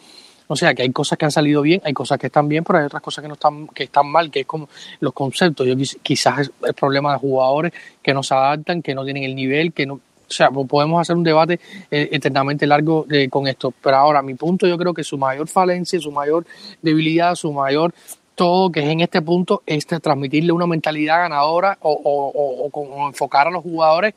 [0.49, 2.79] O sea, que hay cosas que han salido bien, hay cosas que están bien, pero
[2.79, 4.69] hay otras cosas que no están, que están mal, que es como
[5.01, 5.67] los conceptos.
[5.67, 9.35] Yo quizás es el problema de jugadores que no se adaptan, que no tienen el
[9.35, 13.73] nivel, que no, o sea, podemos hacer un debate eh, eternamente largo eh, con esto.
[13.83, 16.47] Pero ahora, mi punto, yo creo que su mayor falencia, su mayor
[16.83, 17.95] debilidad, su mayor
[18.35, 23.49] todo que es en este punto es transmitirle una mentalidad ganadora o, o, o, enfocar
[23.49, 24.15] a los jugadores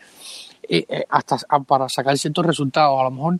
[0.69, 2.99] eh, hasta para sacar ciertos resultados.
[2.99, 3.39] A lo mejor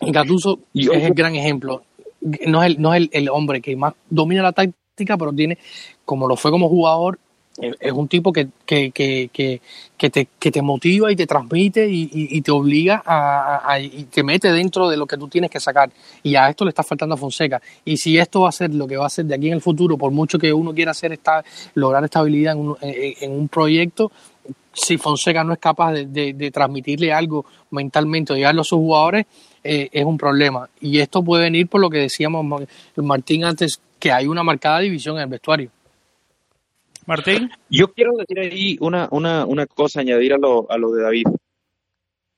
[0.00, 1.82] Gattuso es el gran ejemplo.
[2.20, 5.58] No es, el, no es el hombre que más domina la táctica, pero tiene,
[6.04, 7.18] como lo fue como jugador,
[7.60, 9.60] es un tipo que, que, que,
[9.96, 14.52] que, te, que te motiva y te transmite y, te obliga a, y te mete
[14.52, 15.90] dentro de lo que tú tienes que sacar.
[16.22, 17.60] Y a esto le está faltando a Fonseca.
[17.84, 19.60] Y si esto va a ser lo que va a ser de aquí en el
[19.60, 24.12] futuro, por mucho que uno quiera hacer esta, lograr estabilidad en un, en, un proyecto,
[24.72, 29.26] si Fonseca no es capaz de, de, transmitirle algo mentalmente o llevarlo a sus jugadores,
[29.64, 30.68] eh, es un problema.
[30.80, 35.16] Y esto puede venir por lo que decíamos Martín antes, que hay una marcada división
[35.16, 35.70] en el vestuario.
[37.06, 37.50] Martín.
[37.70, 41.26] Yo quiero decir ahí una, una, una cosa, añadir a lo, a lo de David.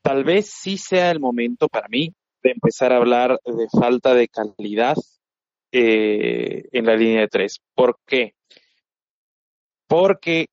[0.03, 4.29] Tal vez sí sea el momento para mí de empezar a hablar de falta de
[4.29, 4.97] calidad
[5.73, 7.61] eh, en la línea de tres.
[7.75, 8.35] ¿Por qué?
[9.87, 10.47] Porque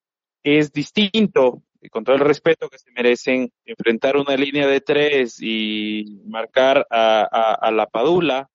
[0.55, 6.21] es distinto, con todo el respeto que se merecen, enfrentar una línea de tres y
[6.25, 8.49] marcar a, a, la Padula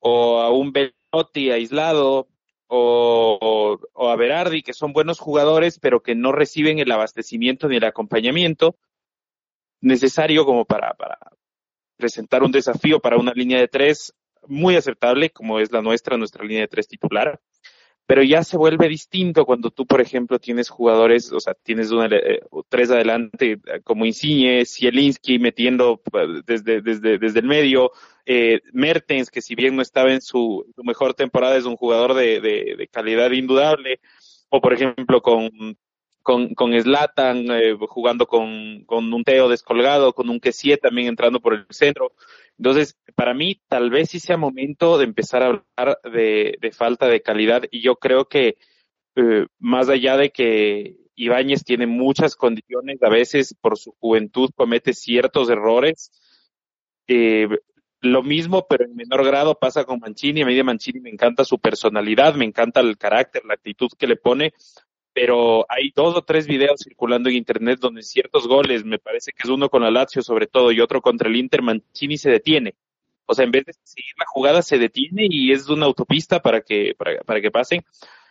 [0.00, 2.28] o a un Belotti aislado
[2.66, 7.84] o, a Berardi, que son buenos jugadores, pero que no reciben el abastecimiento ni el
[7.84, 8.76] acompañamiento
[9.80, 11.16] necesario como para, para
[11.96, 14.14] presentar un desafío para una línea de tres
[14.48, 17.40] muy aceptable, como es la nuestra, nuestra línea de tres titular
[18.08, 22.06] pero ya se vuelve distinto cuando tú, por ejemplo, tienes jugadores, o sea, tienes una,
[22.06, 22.40] eh,
[22.70, 27.92] tres adelante eh, como Insigne, Zielinski metiendo eh, desde, desde, desde el medio,
[28.24, 32.40] eh, Mertens, que si bien no estaba en su, mejor temporada, es un jugador de,
[32.40, 34.00] de, de calidad indudable,
[34.48, 35.76] o por ejemplo con
[36.28, 37.46] con, con Slatan
[37.88, 42.12] jugando con, con un Teo descolgado, con un Kessie también entrando por el centro.
[42.58, 47.22] Entonces, para mí, tal vez sí sea momento de empezar a hablar de, falta de
[47.22, 48.58] calidad y yo creo que
[49.16, 54.92] eh, más allá de que Ibáñez tiene muchas condiciones, a veces por su juventud comete
[54.92, 56.12] ciertos errores.
[57.06, 57.48] Eh,
[58.02, 60.42] lo mismo, pero en menor grado pasa con Mancini.
[60.42, 64.06] A mí de Mancini me encanta su personalidad, me encanta el carácter, la actitud que
[64.06, 64.52] le pone,
[65.20, 69.42] pero hay dos o tres videos circulando en internet donde ciertos goles, me parece que
[69.42, 72.76] es uno con la Lazio sobre todo y otro contra el Inter, Mancini se detiene.
[73.26, 76.60] O sea, en vez de seguir la jugada, se detiene y es una autopista para
[76.60, 77.82] que, para, para que pasen.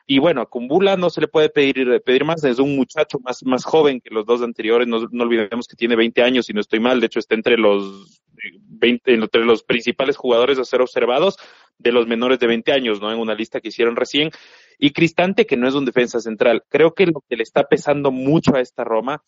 [0.06, 3.44] Y bueno, a Kumbula no se le puede pedir, pedir más, es un muchacho más,
[3.44, 6.62] más joven que los dos anteriores, no, no olvidemos que tiene 20 años y no
[6.62, 8.22] estoy mal, de hecho está entre los
[8.64, 11.38] 20, entre los principales jugadores a ser observados
[11.80, 13.12] de los menores de 20 años, ¿no?
[13.12, 14.32] En una lista que hicieron recién.
[14.80, 16.64] Y Cristante, que no es un defensa central.
[16.70, 19.24] Creo que lo que le está pesando mucho a esta Roma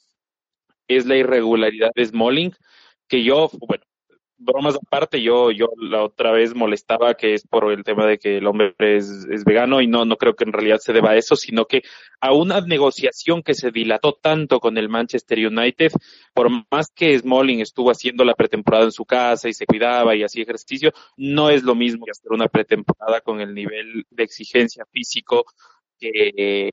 [0.88, 2.54] es la irregularidad de Smalling,
[3.08, 3.84] que yo, bueno,
[4.40, 8.38] bromas aparte, yo, yo la otra vez molestaba que es por el tema de que
[8.38, 11.36] el hombre es, vegano y no, no creo que en realidad se deba a eso,
[11.36, 11.84] sino que
[12.22, 15.92] a una negociación que se dilató tanto con el Manchester United,
[16.34, 20.24] por más que Smalling estuvo haciendo la pretemporada en su casa y se cuidaba y
[20.24, 24.86] hacía ejercicio, no es lo mismo que hacer una pretemporada con el nivel de exigencia
[24.92, 25.46] físico
[26.00, 26.72] que,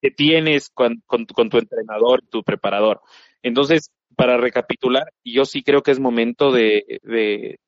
[0.00, 3.00] que tienes con, con, con tu entrenador, tu preparador.
[3.42, 7.58] Entonces, para recapitular, yo sí creo que es momento de,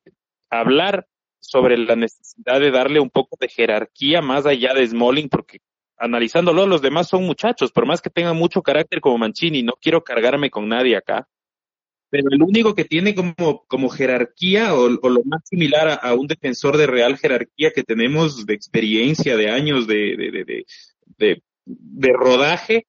[0.49, 1.07] hablar
[1.39, 5.59] sobre la necesidad de darle un poco de jerarquía más allá de Smalling, porque
[5.97, 10.03] analizándolo, los demás son muchachos, por más que tengan mucho carácter como Mancini, no quiero
[10.03, 11.27] cargarme con nadie acá.
[12.09, 16.75] Pero el único que tiene como, como jerarquía o, lo más similar a, un defensor
[16.75, 20.65] de real jerarquía que tenemos de experiencia, de años de,
[21.17, 22.87] de, de rodaje,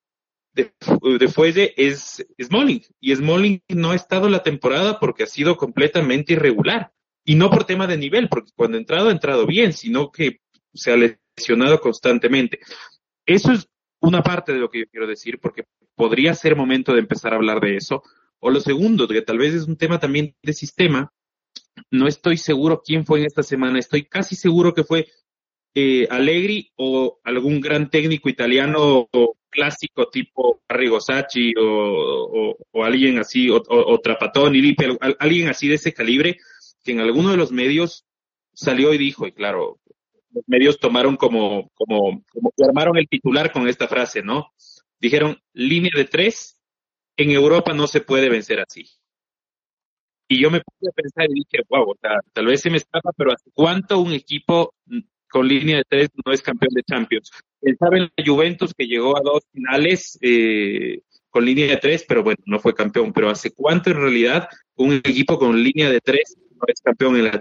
[0.54, 0.72] de,
[1.18, 2.82] de fuelle es Smalling.
[3.00, 6.92] Y Smalling no ha estado la temporada porque ha sido completamente irregular.
[7.24, 10.40] Y no por tema de nivel, porque cuando ha entrado ha entrado bien, sino que
[10.74, 12.58] se ha lesionado constantemente.
[13.26, 13.68] Eso es
[14.00, 17.36] una parte de lo que yo quiero decir, porque podría ser momento de empezar a
[17.36, 18.02] hablar de eso.
[18.40, 21.12] O lo segundo, que tal vez es un tema también de sistema.
[21.90, 23.78] No estoy seguro quién fue en esta semana.
[23.78, 25.06] Estoy casi seguro que fue
[25.74, 29.08] eh, Allegri o algún gran técnico italiano
[29.48, 35.68] clásico tipo Arrigo Sacchi o, o, o, alguien así, o, o, Trapatoni, Lipe, alguien así
[35.68, 36.38] de ese calibre,
[36.82, 38.04] que en alguno de los medios
[38.54, 39.78] salió y dijo, y claro,
[40.30, 42.24] los medios tomaron como, como,
[42.66, 44.52] armaron el titular con esta frase, ¿no?
[44.98, 46.58] Dijeron, línea de tres,
[47.16, 48.86] en Europa no se puede vencer así.
[50.28, 52.78] Y yo me puse a pensar y dije, wow, o sea, tal vez se me
[52.78, 54.74] escapa, pero ¿hace cuánto un equipo
[55.32, 57.30] con línea de tres no es campeón de Champions.
[57.60, 62.22] Pensaba en la Juventus que llegó a dos finales eh, con línea de tres, pero
[62.22, 63.12] bueno, no fue campeón.
[63.14, 67.24] Pero ¿hace cuánto en realidad un equipo con línea de tres no es campeón en
[67.24, 67.40] la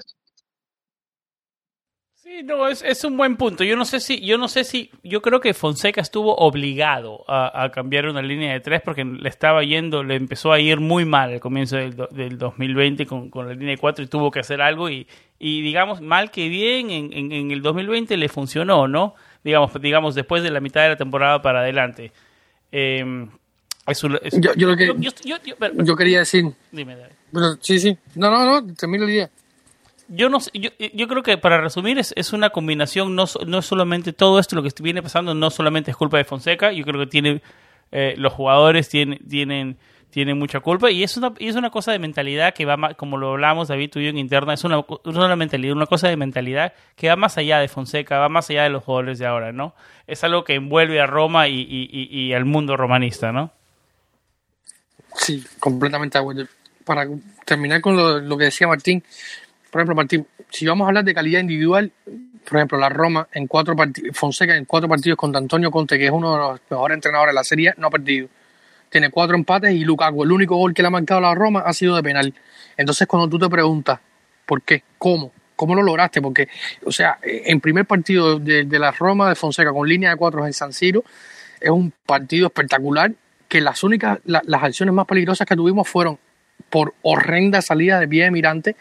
[2.32, 3.66] Sí, no, es, es un buen punto.
[3.66, 7.64] Yo no sé si, yo no sé si, yo creo que Fonseca estuvo obligado a,
[7.64, 11.04] a cambiar una línea de tres porque le estaba yendo, le empezó a ir muy
[11.04, 14.40] mal al comienzo del, del 2020 con, con, la línea de cuatro y tuvo que
[14.40, 15.08] hacer algo y,
[15.40, 19.14] y digamos, mal que bien, en, en, en, el 2020 le funcionó, ¿no?
[19.44, 22.14] Digamos, digamos, después de la mitad de la temporada para adelante.
[22.72, 23.28] Eh,
[23.88, 25.36] es un, es, yo, yo, lo que, yo, yo,
[25.84, 26.46] yo, quería decir.
[26.72, 26.96] Dime,
[27.30, 27.98] Bueno, sí, sí.
[28.16, 29.32] No, no, no, termino el día
[30.08, 34.14] yo no yo, yo creo que para resumir es, es una combinación no, no solamente
[34.14, 37.08] todo esto lo que viene pasando no solamente es culpa de Fonseca yo creo que
[37.08, 37.42] tiene
[37.92, 39.78] eh, los jugadores tienen tienen
[40.10, 43.18] tienen mucha culpa y es una y es una cosa de mentalidad que va como
[43.18, 46.18] lo hablamos David tú y yo en interna es una, una mentalidad una cosa de
[46.18, 49.52] mentalidad que va más allá de Fonseca va más allá de los jugadores de ahora
[49.52, 49.74] no
[50.08, 53.52] es algo que envuelve a Roma y, y, y, al mundo romanista no
[55.16, 56.20] sí completamente
[56.86, 57.08] para
[57.46, 59.04] terminar con lo que decía Martín
[59.72, 61.92] por ejemplo, Martín, si vamos a hablar de calidad individual,
[62.44, 63.74] por ejemplo, la Roma en cuatro
[64.14, 67.36] Fonseca en cuatro partidos contra Antonio Conte, que es uno de los mejores entrenadores de
[67.36, 68.28] la serie, no ha perdido.
[68.90, 71.72] Tiene cuatro empates y Lukaku, el único gol que le ha marcado la Roma ha
[71.72, 72.34] sido de penal.
[72.76, 74.00] Entonces, cuando tú te preguntas,
[74.46, 74.84] ¿por qué?
[74.98, 75.32] ¿Cómo?
[75.56, 76.22] ¿Cómo lo lograste?
[76.22, 76.50] Porque,
[76.84, 80.52] o sea, en primer partido de, la Roma de Fonseca con línea de cuatro en
[80.52, 81.06] San Siro,
[81.62, 83.14] es un partido espectacular
[83.48, 86.18] que las únicas, la, las acciones más peligrosas que tuvimos fueron
[86.70, 88.76] por horrenda salida de pie de Mirante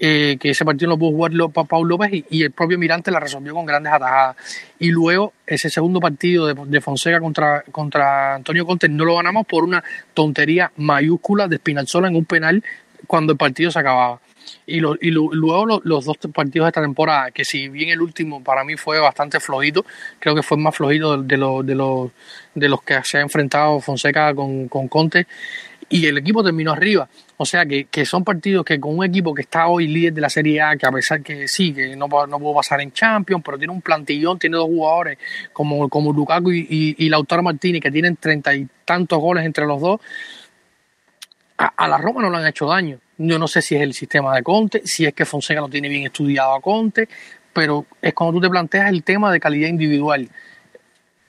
[0.00, 1.32] eh, que ese partido no pudo jugar
[1.68, 4.36] Paul López y, el propio Mirante la resolvió con grandes atajadas.
[4.78, 9.64] Y luego ese segundo partido de, Fonseca contra, contra Antonio Conte no lo ganamos por
[9.64, 12.64] una tontería mayúscula de Spinazzola en un penal
[13.06, 14.20] cuando el partido se acababa.
[14.66, 18.64] Y, luego lo, los dos partidos de esta temporada, que si bien el último para
[18.64, 19.84] mí fue bastante flojito,
[20.18, 22.10] creo que fue más flojito de, de, de, los,
[22.54, 25.26] de los que se ha enfrentado Fonseca con, con Conte,
[25.88, 27.08] y el equipo terminó arriba.
[27.36, 30.20] O sea que, que, son partidos que con un equipo que está hoy líder de
[30.20, 33.42] la Serie A, que a pesar que sí, que no, no pudo pasar en Champions,
[33.44, 35.18] pero tiene un plantillón, tiene dos jugadores
[35.52, 39.80] como, como Lukaku y, y, Lautaro Martínez, que tienen treinta y tantos goles entre los
[39.80, 40.00] dos,
[41.56, 42.98] a, la Roma no le han hecho daño.
[43.16, 45.88] Yo no sé si es el sistema de Conte, si es que Fonseca no tiene
[45.88, 47.08] bien estudiado a Conte,
[47.52, 50.28] pero es cuando tú te planteas el tema de calidad individual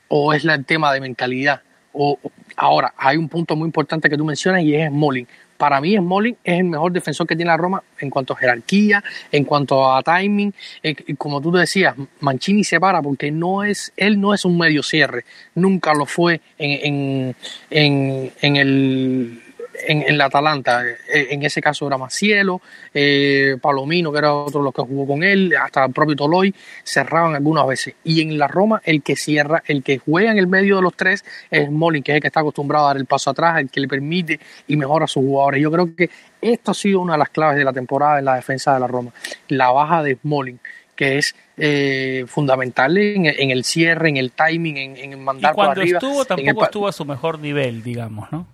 [0.07, 1.61] o es el tema de mentalidad.
[1.93, 2.19] O,
[2.55, 5.27] ahora, hay un punto muy importante que tú mencionas y es Smalling.
[5.57, 9.03] Para mí, Smalling es el mejor defensor que tiene la Roma en cuanto a jerarquía,
[9.31, 10.53] en cuanto a timing.
[10.83, 14.83] Eh, como tú decías, Mancini se para porque no es, él no es un medio
[14.83, 15.23] cierre.
[15.55, 17.35] Nunca lo fue en, en,
[17.69, 19.44] en, en el
[19.87, 22.61] en, en la Atalanta, eh, en ese caso era Macielo,
[22.93, 26.53] eh, Palomino, que era otro de los que jugó con él, hasta el propio Toloy,
[26.83, 27.95] cerraban algunas veces.
[28.03, 30.95] Y en la Roma, el que cierra, el que juega en el medio de los
[30.95, 33.69] tres es Molin, que es el que está acostumbrado a dar el paso atrás, el
[33.69, 35.61] que le permite y mejora a sus jugadores.
[35.61, 36.09] Yo creo que
[36.41, 38.87] esto ha sido una de las claves de la temporada en la defensa de la
[38.87, 39.11] Roma,
[39.49, 40.59] la baja de Molin
[40.95, 45.55] que es eh, fundamental en, en, el cierre, en el timing, en, en mandar y
[45.55, 45.97] cuando arriba.
[45.97, 48.47] estuvo tampoco estuvo a su mejor nivel, digamos, ¿no?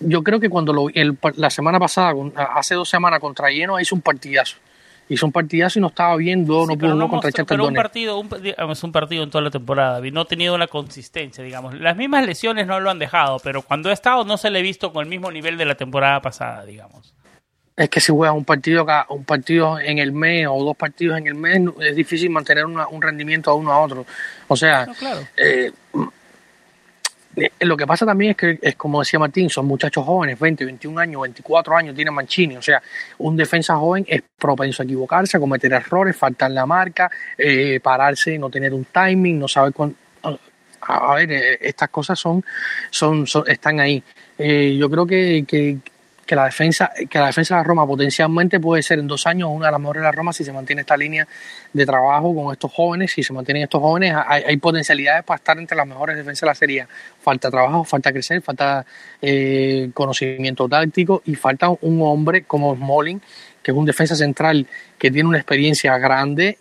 [0.00, 2.14] Yo creo que cuando lo, el, la semana pasada,
[2.54, 4.56] hace dos semanas contra Lleno, hizo un partidazo.
[5.08, 7.74] Hizo un partidazo y no estaba viendo, sí, no pudo no contra mostró, Pero un
[7.74, 11.74] partido, un, digamos, un partido en toda la temporada, no ha tenido una consistencia, digamos.
[11.80, 14.62] Las mismas lesiones no lo han dejado, pero cuando ha estado no se le ha
[14.62, 17.14] visto con el mismo nivel de la temporada pasada, digamos
[17.80, 21.26] es que si juegas un partido un partido en el mes o dos partidos en
[21.26, 24.04] el mes es difícil mantener una, un rendimiento a uno a otro
[24.48, 25.20] o sea no, claro.
[25.36, 25.72] eh,
[27.60, 31.00] lo que pasa también es que es como decía Martín son muchachos jóvenes 20 21
[31.00, 32.56] años 24 años tiene Mancini.
[32.56, 32.82] O sea
[33.18, 38.36] un defensa joven es propenso a equivocarse a cometer errores faltar la marca eh, pararse
[38.38, 39.96] no tener un timing no saber cuándo
[40.82, 42.44] a ver estas cosas son
[42.90, 44.02] son, son están ahí.
[44.38, 45.78] Eh, yo creo que, que
[46.30, 49.50] que la defensa que la defensa de la Roma potencialmente puede ser en dos años
[49.52, 51.26] una de las mejores de la Roma si se mantiene esta línea
[51.72, 53.10] de trabajo con estos jóvenes.
[53.10, 56.46] Si se mantienen estos jóvenes hay, hay potencialidades para estar entre las mejores defensas de
[56.46, 56.86] la serie
[57.20, 58.86] falta trabajo falta crecer falta
[59.20, 63.20] eh, conocimiento táctico y falta un hombre como Smolin
[63.60, 64.68] que es un defensa central
[65.00, 66.58] que tiene una experiencia grande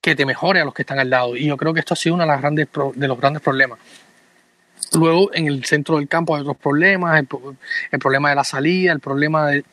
[0.00, 1.36] que te mejore a los que están al lado.
[1.36, 3.78] Y yo creo que esto ha sido uno de, las grandes de los grandes problemas
[4.98, 7.28] Luego en el centro del campo hay otros problemas, el,
[7.92, 9.64] el, problema de la salida, el problema de...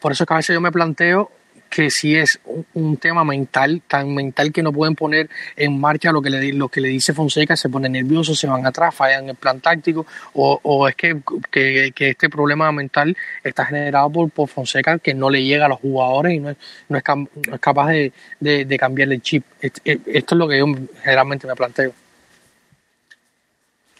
[0.00, 1.30] Por eso es que a veces yo me planteo
[1.68, 6.12] que si es un, un, tema mental, tan mental que no pueden poner en marcha
[6.12, 9.28] lo que le, lo que le dice Fonseca, se ponen nerviosos, se van atrás, fallan
[9.28, 14.30] el plan táctico, o, o es que, que, que, este problema mental está generado por,
[14.30, 16.56] por, Fonseca que no le llega a los jugadores y no es,
[16.88, 19.44] no es, no es capaz de, de, de cambiarle el chip.
[19.60, 20.66] Esto es lo que yo
[21.02, 21.92] generalmente me planteo.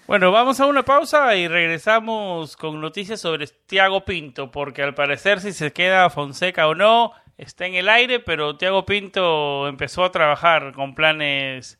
[0.08, 5.38] Bueno, vamos a una pausa y regresamos con noticias sobre Tiago Pinto, porque al parecer
[5.38, 10.10] si se queda Fonseca o no, está en el aire, pero Tiago Pinto empezó a
[10.10, 11.78] trabajar con planes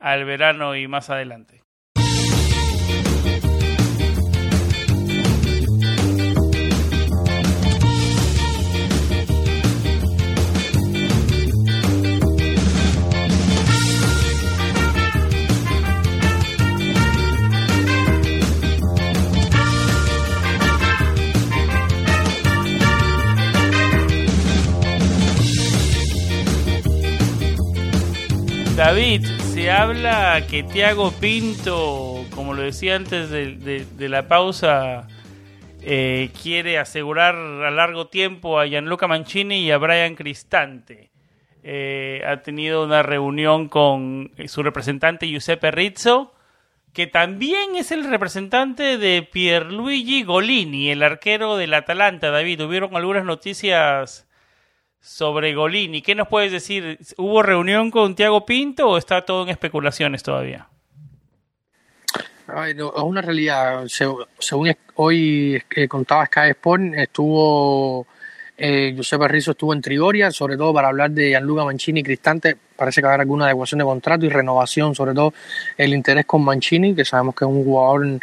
[0.00, 1.63] al verano y más adelante.
[28.76, 35.06] David, se habla que Tiago Pinto, como lo decía antes de, la pausa,
[35.80, 41.10] eh, quiere asegurar a largo tiempo a Gianluca Mancini y a Brian Cristante.
[41.62, 46.34] Eh, ha tenido una reunión con su representante Giuseppe Rizzo,
[46.92, 52.32] que también es el representante de Pierluigi Golini, el arquero del Atalanta.
[52.32, 54.26] David, hubieron algunas noticias
[55.04, 56.00] sobre Golini.
[56.00, 56.98] ¿Qué nos puedes decir?
[57.18, 60.66] ¿Hubo reunión con Tiago Pinto o está todo en especulaciones todavía?
[62.46, 63.84] Ay, no, es una realidad.
[63.86, 68.06] Según hoy eh, contaba Sky Sport, estuvo
[68.56, 72.56] eh, Giuseppe Rizzo estuvo en Trigoria, sobre todo para hablar de Gianluca Mancini y Cristante.
[72.74, 75.34] Parece que haber alguna adecuación de contrato y renovación, sobre todo
[75.76, 78.20] el interés con Mancini, que sabemos que es un jugador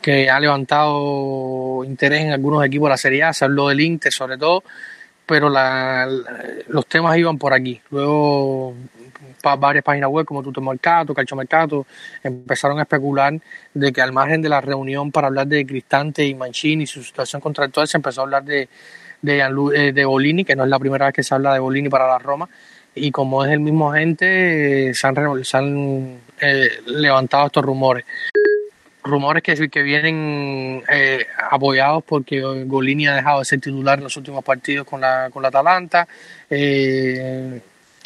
[0.00, 3.32] que ha levantado interés en algunos equipos de la Serie A.
[3.32, 4.64] Se habló del Inter, sobre todo
[5.26, 6.08] pero la,
[6.68, 7.80] los temas iban por aquí.
[7.90, 8.74] Luego
[9.58, 11.86] varias páginas web como Tutto Mercato, Calcio Mercato,
[12.22, 13.34] empezaron a especular
[13.74, 17.02] de que al margen de la reunión para hablar de Cristante y Mancini y su
[17.02, 18.68] situación contractual se empezó a hablar de,
[19.20, 22.06] de, de Bolini, que no es la primera vez que se habla de Bolini para
[22.06, 22.48] la Roma,
[22.94, 28.04] y como es el mismo agente, se han, se han eh, levantado estos rumores
[29.04, 34.16] rumores que, que vienen eh, apoyados porque Golini ha dejado de ser titular en los
[34.16, 36.08] últimos partidos con la, con la Atalanta.
[36.48, 37.60] Eh,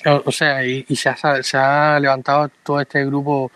[0.04, 3.50] o, sea, y, y se, ha, se, ha, levantado todo este grupo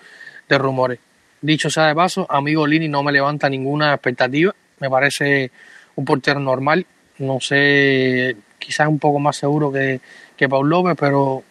[0.49, 0.99] de rumores.
[1.41, 4.55] Dicho sea de paso, a mí Golini no me levanta ninguna expectativa.
[4.79, 5.51] Me parece
[5.97, 6.87] un portero normal.
[7.19, 10.01] No sé, quizás un poco más seguro que,
[10.37, 11.43] que Paul López, pero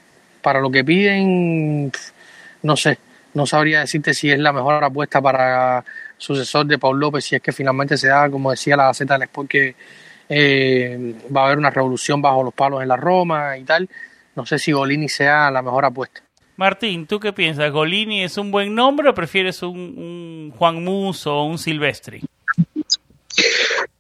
[0.42, 1.92] para lo que piden,
[2.64, 2.98] no sé
[3.34, 5.84] no sabría decirte si es la mejor apuesta para
[6.18, 9.24] sucesor de Paul López, si es que finalmente se da, como decía la Gaceta del
[9.24, 9.76] Sport, que
[10.30, 13.90] eh, va a haber una revolución bajo los palos en la Roma y tal.
[14.36, 16.22] No sé si Golini sea la mejor apuesta.
[16.58, 17.72] Martín, ¿tú qué piensas?
[17.72, 22.22] ¿Golini es un buen nombre o prefieres un, un Juan Mus o un Silvestri?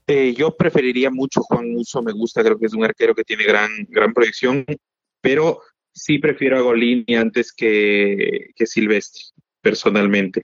[0.07, 3.45] Eh, yo preferiría mucho Juan Uso, me gusta, creo que es un arquero que tiene
[3.45, 4.65] gran, gran proyección,
[5.21, 5.61] pero
[5.93, 9.23] sí prefiero a Golini antes que, que Silvestre,
[9.61, 10.43] personalmente.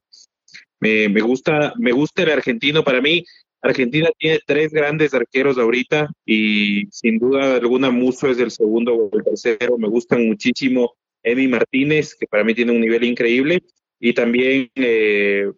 [0.80, 2.84] Me, me, gusta, me gusta el argentino.
[2.84, 3.24] Para mí,
[3.62, 9.18] Argentina tiene tres grandes arqueros ahorita y sin duda alguna Muso es el segundo o
[9.18, 9.78] el tercero.
[9.78, 13.64] Me gustan muchísimo Emi Martínez, que para mí tiene un nivel increíble,
[14.00, 15.52] y también eh,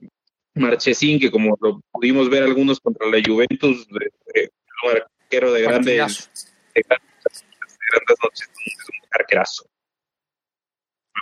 [0.55, 6.31] Marchesín, que como lo pudimos ver algunos contra la Juventus, un arquero de grandes,
[6.73, 9.68] de grandes, noches, es un arquerazo.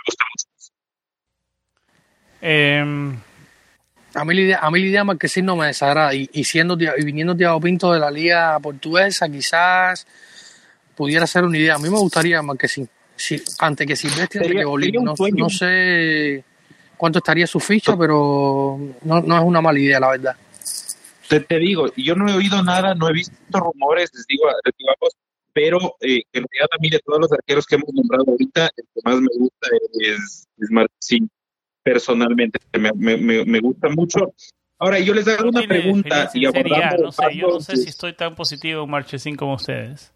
[0.08, 0.46] Me gusta mucho.
[2.40, 3.14] Eh,
[4.14, 6.14] a mí, la idea, a mí la idea Marquesín no me desagrada.
[6.14, 10.06] Y, y, siendo, y viniendo Thiago Pinto de la liga portuguesa, quizás
[10.96, 11.74] pudiera ser una idea.
[11.74, 12.88] A mí me gustaría Marquesín.
[13.16, 15.02] Si, antes que Silvestre, antes que Bolívar.
[15.04, 16.44] No, no, sé
[16.96, 20.36] cuánto estaría su ficha, pero no, no es una mala idea, la verdad.
[21.28, 24.74] Te, te, digo, yo no he oído nada, no he visto rumores, les digo, les
[24.78, 24.90] digo
[25.52, 28.84] pero eh, en realidad a mí de todos los arqueros que hemos nombrado ahorita, el
[28.94, 29.68] que más me gusta
[30.00, 30.70] es, es
[31.82, 32.58] personalmente.
[32.78, 34.34] Me, me, me, gusta mucho.
[34.78, 36.30] Ahora, yo les hago una pregunta.
[36.34, 40.12] Y abordando no sé, yo no sé si estoy tan positivo en Marchesín como ustedes.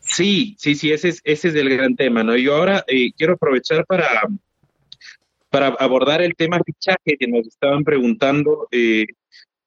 [0.00, 2.36] Sí, sí, sí, ese es, ese es el gran tema, ¿no?
[2.36, 4.20] Yo ahora eh, quiero aprovechar para,
[5.48, 8.68] para abordar el tema fichaje que nos estaban preguntando.
[8.70, 9.06] Eh,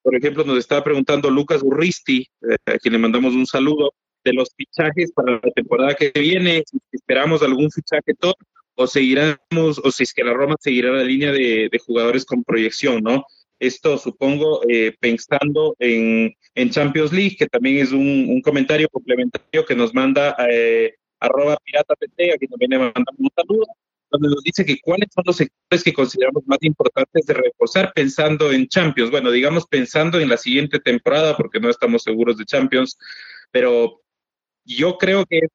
[0.03, 3.93] por ejemplo, nos estaba preguntando Lucas Urristi, eh, a quien le mandamos un saludo,
[4.27, 8.35] de los fichajes para la temporada que viene, si esperamos algún fichaje top
[8.75, 12.43] o seguiremos, o si es que la Roma seguirá la línea de, de jugadores con
[12.43, 13.25] proyección, ¿no?
[13.59, 19.65] Esto supongo eh, pensando en, en, Champions League, que también es un, un comentario complementario
[19.65, 23.65] que nos manda eh, arroba pirata PT, a quien también le mandamos un saludo,
[24.11, 28.51] donde nos dice que cuáles son los sectores que consideramos más importantes de reforzar pensando
[28.51, 29.09] en Champions.
[29.09, 32.97] Bueno, digamos pensando en la siguiente temporada, porque no estamos seguros de Champions,
[33.51, 34.01] pero
[34.75, 35.51] yo creo que es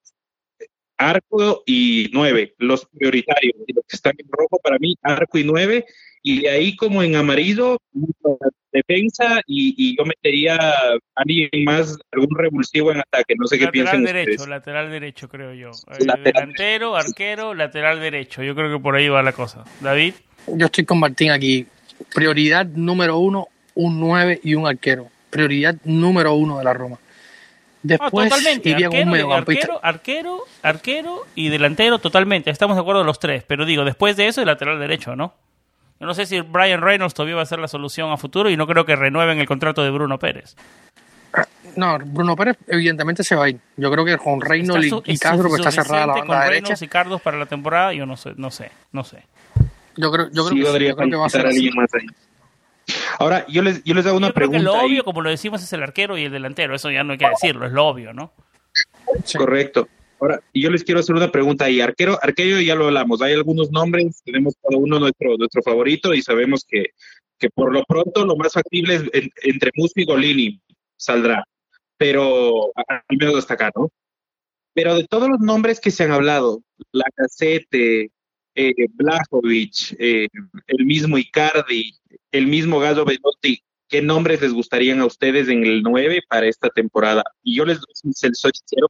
[0.96, 5.84] arco y nueve, los prioritarios, los que están en rojo para mí, arco y nueve,
[6.22, 7.78] y de ahí como en amarillo,
[8.70, 13.68] defensa, y, y yo metería a alguien más, algún revulsivo en ataque, no sé qué
[13.68, 14.48] piensan derecho, ustedes.
[14.48, 15.70] Lateral derecho, creo yo.
[15.88, 17.08] Lateral delantero, derecho.
[17.08, 19.64] arquero, lateral derecho, yo creo que por ahí va la cosa.
[19.80, 20.14] David.
[20.46, 21.66] Yo estoy con Martín aquí.
[22.14, 25.08] Prioridad número uno, un nueve y un arquero.
[25.30, 26.98] Prioridad número uno de la Roma.
[27.82, 28.68] Después no, totalmente.
[28.70, 29.66] iría arquero, un mediocampista.
[29.66, 32.50] arquero, arquero, arquero y delantero, totalmente.
[32.50, 33.42] Estamos de acuerdo los tres.
[33.44, 35.34] Pero digo, después de eso, el lateral derecho, ¿no?
[35.98, 38.56] Yo no sé si Brian Reynolds todavía va a ser la solución a futuro y
[38.56, 40.56] no creo que renueven el contrato de Bruno Pérez.
[41.76, 43.58] No, Bruno Pérez evidentemente se va a ir.
[43.76, 46.48] Yo creo que con Reynolds su, y, y Castro que está cerrada la con banda
[46.48, 46.84] Reynolds derecha.
[46.84, 49.22] y Cardos para la temporada, yo no sé, no sé, no sé.
[49.96, 51.56] Yo creo, yo creo Sí, que, sí, podría yo creo que va a ser así.
[51.56, 52.06] alguien más ahí.
[53.18, 54.72] Ahora, yo les, yo les hago una yo creo que pregunta.
[54.76, 54.86] lo ahí.
[54.90, 56.74] obvio, como lo decimos, es el arquero y el delantero.
[56.74, 58.32] Eso ya no hay que decirlo, es lo obvio, ¿no?
[59.24, 59.38] Sí.
[59.38, 59.88] Correcto.
[60.20, 61.80] Ahora, yo les quiero hacer una pregunta ahí.
[61.80, 63.20] Arquero, arquero ya lo hablamos.
[63.22, 66.86] Hay algunos nombres, tenemos cada uno nuestro, nuestro favorito y sabemos que,
[67.38, 70.60] que por lo pronto lo más factible es en- entre Musso y Golini
[70.96, 71.44] saldrá.
[71.96, 73.90] Pero al menos hasta acá, ¿no?
[74.74, 76.62] Pero de todos los nombres que se han hablado,
[76.92, 78.10] Lacazette,
[78.54, 80.28] eh, Blajovic, eh,
[80.66, 81.94] el mismo Icardi,
[82.32, 86.68] el mismo Gallo Belotti, ¿qué nombres les gustarían a ustedes en el 9 para esta
[86.70, 87.22] temporada?
[87.42, 88.88] Y yo les soy sincero,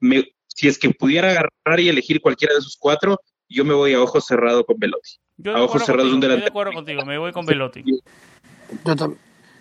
[0.00, 3.18] me, si es que pudiera agarrar y elegir cualquiera de esos cuatro,
[3.48, 5.10] yo me voy a ojo cerrado con Velotti.
[5.38, 6.50] Yo A de ojos cerrados, un contigo, estoy de delantero.
[6.52, 7.82] acuerdo contigo, me voy con Velotti.
[8.84, 9.16] Yo tam-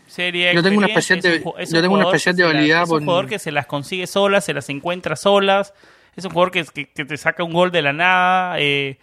[0.08, 2.36] Serie Yo tengo una especial de- es un es yo un tengo una jugador especial
[2.36, 4.70] que se debilidad la- Es un por- jugador que se las consigue solas, se las
[4.70, 5.74] encuentra solas.
[6.16, 8.60] Es un jugador que, que, que te saca un gol de la nada.
[8.60, 8.98] Eh,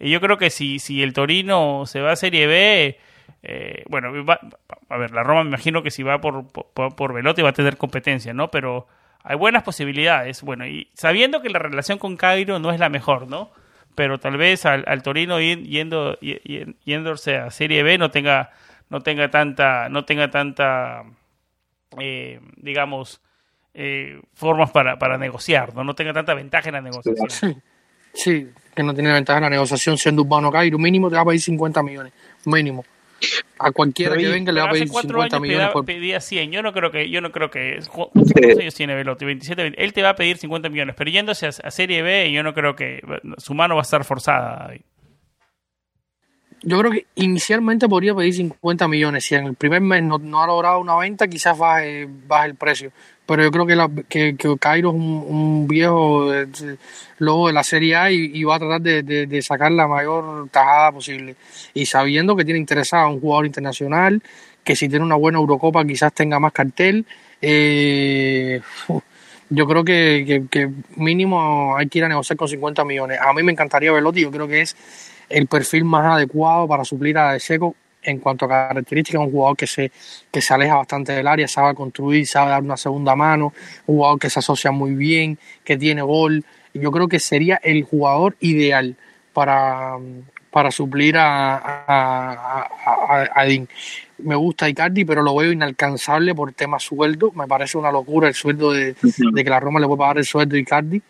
[0.00, 2.98] y yo creo que si, si el Torino se va a Serie B,
[3.42, 4.40] eh, bueno, va-
[4.88, 7.52] a ver, la Roma me imagino que si va por, por, por Velotti va a
[7.54, 8.50] tener competencia, ¿no?
[8.50, 8.86] Pero
[9.22, 10.42] hay buenas posibilidades.
[10.42, 13.50] Bueno, y sabiendo que la relación con Cairo no es la mejor, ¿no?
[13.94, 18.50] Pero tal vez al, al Torino yen- yendo, yéndose a Serie B no tenga,
[18.90, 21.02] no tenga tanta, no tenga tanta
[21.98, 23.20] eh, digamos,
[23.74, 25.84] eh, formas para, para negociar, ¿no?
[25.84, 27.30] no tenga tanta ventaja en la negociación.
[27.30, 27.56] Sí,
[28.12, 30.78] sí, que no tiene ventaja en la negociación siendo Urbano Cairo.
[30.78, 32.12] Mínimo te va a pedir 50 millones.
[32.44, 32.84] Mínimo.
[33.58, 35.84] A cualquiera que venga le va a pedir cuatro 50 años millones pedía, por...
[35.84, 36.52] pedía 100.
[36.52, 37.80] Yo no creo que, yo no creo que.
[37.90, 39.24] ¿Cuántos años tiene Velotti?
[39.24, 39.82] 27, 20.
[39.82, 42.54] Él te va a pedir 50 millones, pero yéndose a, a Serie B, yo no
[42.54, 43.00] creo que
[43.38, 44.66] su mano va a estar forzada.
[44.66, 44.82] David.
[46.62, 49.24] Yo creo que inicialmente podría pedir 50 millones.
[49.24, 52.54] Si en el primer mes no, no ha logrado una venta, quizás baje, baje el
[52.56, 52.92] precio.
[53.28, 56.46] Pero yo creo que, que, Cairo es un, viejo eh,
[57.18, 60.92] lobo de la Serie A y, va a tratar de, de- sacar la mayor tajada
[60.92, 61.36] posible.
[61.74, 64.22] Y sabiendo que tiene interesado a un jugador internacional,
[64.64, 67.04] que si tiene una buena Eurocopa quizás tenga más cartel
[67.42, 68.62] Eh,
[69.50, 73.18] yo creo que, mínimo hay que ir a negociar con 50 millones.
[73.20, 74.74] A mí me encantaría Velotti, yo creo que es
[75.28, 79.66] el perfil más adecuado para suplir a Seco en cuanto a características, un jugador que
[79.66, 79.90] se,
[80.30, 83.52] que se aleja bastante del área, sabe construir, sabe dar una segunda mano,
[83.86, 86.44] un jugador que se asocia muy bien, que tiene gol.
[86.74, 88.96] Yo creo que sería el jugador ideal
[89.32, 89.96] para,
[90.50, 93.46] para suplir a, a.
[94.18, 97.30] Me gusta Icardi, pero lo veo inalcanzable por tema sueldo.
[97.32, 98.96] Me parece una locura el sueldo de,
[99.32, 101.00] de que la Roma le puede pagar el sueldo a Icardi.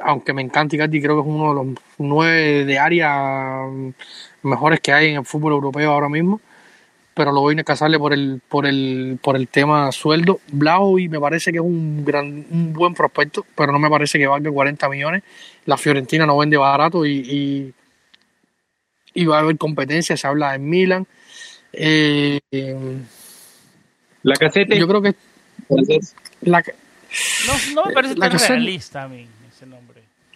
[0.00, 1.66] Aunque me encanta Icardi, creo que es uno de los
[1.98, 3.62] nueve de área
[4.42, 6.40] mejores que hay en el fútbol europeo ahora mismo.
[7.14, 10.40] Pero lo veo inalcanzable por el, por el, por el tema sueldo.
[10.98, 14.26] y me parece que es un, gran, un buen prospecto, pero no me parece que
[14.28, 15.22] valga 40 millones.
[15.66, 17.74] La Fiorentina no vende barato y
[19.18, 21.06] y va a haber competencia, se habla en Milan.
[21.72, 22.40] Eh,
[24.22, 24.76] la caseta.
[24.76, 25.14] Yo creo que.
[26.42, 26.62] La,
[27.46, 29.26] no, no me parece tan realista a mí.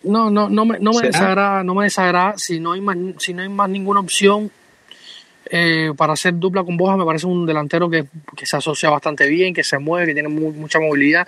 [0.04, 2.34] No, no, no me, no me desagrada, no me desagrada.
[2.36, 4.50] Si no hay más, si no hay más ninguna opción
[5.46, 9.28] eh, para hacer dupla con Boja, me parece un delantero que, que, se asocia bastante
[9.28, 11.26] bien, que se mueve, que tiene mucha movilidad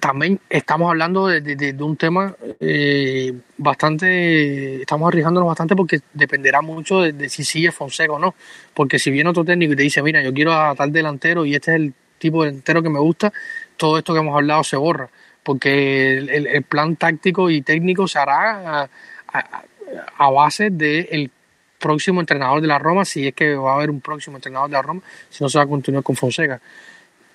[0.00, 7.28] también estamos hablando de, un tema eh, bastante, estamos arriesgándonos bastante porque dependerá mucho de,
[7.28, 8.34] si sigue Fonseca o no.
[8.74, 11.54] Porque si viene otro técnico y te dice, mira, yo quiero a tal delantero y
[11.54, 13.32] este es el tipo de delantero que me gusta,
[13.76, 15.08] todo esto que hemos hablado se borra.
[15.46, 18.88] Porque el, plan táctico y técnico se hará
[19.28, 21.30] a, base del
[21.78, 24.74] próximo entrenador de la Roma, si es que va a haber un próximo entrenador de
[24.74, 26.60] la Roma, si no se va a continuar con Fonseca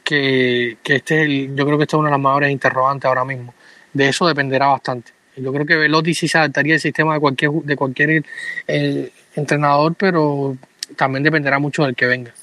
[0.04, 3.26] que, este es el, yo creo que esta es una de las mayores interrogantes ahora
[3.26, 3.54] mismo.
[3.94, 5.12] De eso dependerá bastante.
[5.38, 8.26] Yo creo que Velotti sí se adaptaría al sistema de cualquier, de cualquier
[8.68, 10.58] eh, entrenador, pero
[10.96, 12.34] también dependerá mucho del que venga.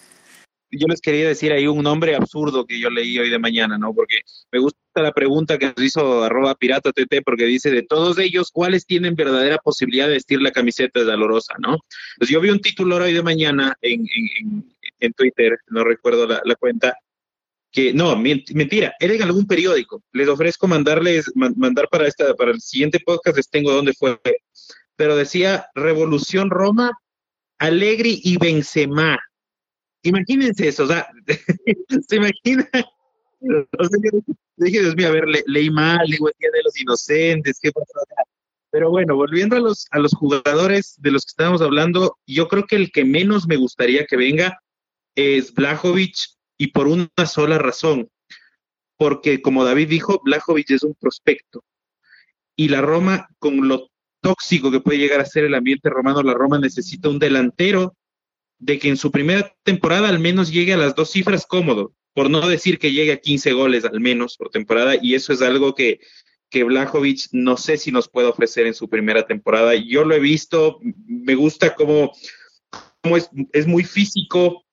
[0.71, 3.95] Yo les quería decir ahí un nombre absurdo que yo leí hoy de mañana, ¿no?
[3.95, 4.21] Porque
[4.53, 8.51] me gusta la pregunta que nos hizo arroba pirata TT, porque dice, de todos ellos,
[8.53, 11.79] ¿cuáles tienen verdadera posibilidad de vestir la camiseta de Dolorosa, no?
[12.19, 14.07] Pues yo vi un título hoy de mañana en,
[15.01, 16.95] en, Twitter, no recuerdo la, la cuenta,
[17.71, 20.03] que no, mentira, era en algún periódico.
[20.13, 24.19] Les ofrezco mandarles, mandar para esta, para el siguiente podcast, les tengo dónde fue.
[24.97, 26.91] Pero decía Revolución Roma,
[27.59, 29.19] Alegri y Benzema.
[30.03, 31.09] Imagínense eso, o sea,
[32.09, 32.69] se imagina.
[33.41, 33.89] O
[34.57, 38.01] dije, Dios mío, a ver, leí mal, digo el Día de los Inocentes, ¿qué pasó
[38.71, 42.67] Pero bueno, volviendo a los, a los jugadores de los que estábamos hablando, yo creo
[42.67, 44.61] que el que menos me gustaría que venga
[45.15, 46.17] es Blajovic
[46.57, 48.11] y por una sola razón,
[48.97, 51.63] porque como David dijo, Blajovic es un prospecto
[52.59, 53.89] y la Roma, con lo
[54.21, 57.95] tóxico que puede llegar a ser el ambiente romano, la Roma necesita un delantero
[58.59, 62.31] de que en su primera temporada al menos llegue a las dos cifras cómodo, por
[62.31, 65.75] no decir que llegue a 15 goles al menos por temporada, y eso es algo
[65.75, 66.01] que,
[66.51, 69.75] que Blajovic no sé si nos puede ofrecer en su primera temporada.
[69.75, 72.13] Yo lo he visto, me gusta cómo,
[73.17, 74.65] es, es muy físico,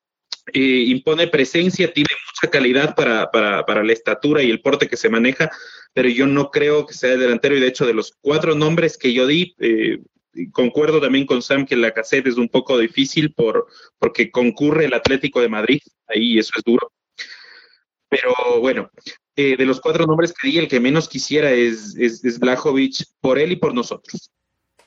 [0.53, 4.97] eh, impone presencia, tiene mucha calidad para, para, para, la estatura y el porte que
[4.97, 5.49] se maneja,
[5.93, 8.97] pero yo no creo que sea el delantero y de hecho de los cuatro nombres
[8.97, 9.99] que yo di, eh,
[10.51, 13.67] concuerdo también con Sam que la cassette es un poco difícil por,
[13.99, 16.91] porque concurre el Atlético de Madrid, ahí eso es duro.
[18.09, 18.89] Pero bueno,
[19.36, 23.05] eh, de los cuatro nombres que di, el que menos quisiera es, es, es Blajovic
[23.19, 24.31] por él y por nosotros.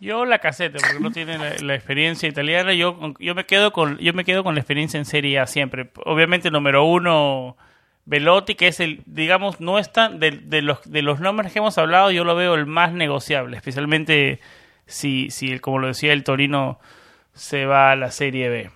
[0.01, 2.73] Yo la caseta, porque no tiene la, experiencia italiana.
[2.73, 5.91] Yo, yo me quedo con, yo me quedo con la experiencia en Serie A siempre.
[6.05, 7.57] Obviamente, número uno,
[8.05, 11.77] Velotti, que es el, digamos, no está de, de, los de los nombres que hemos
[11.79, 14.39] hablado, yo lo veo el más negociable, especialmente
[14.89, 16.81] si, si como lo decía el Torino
[17.35, 18.71] se va a la Serie B.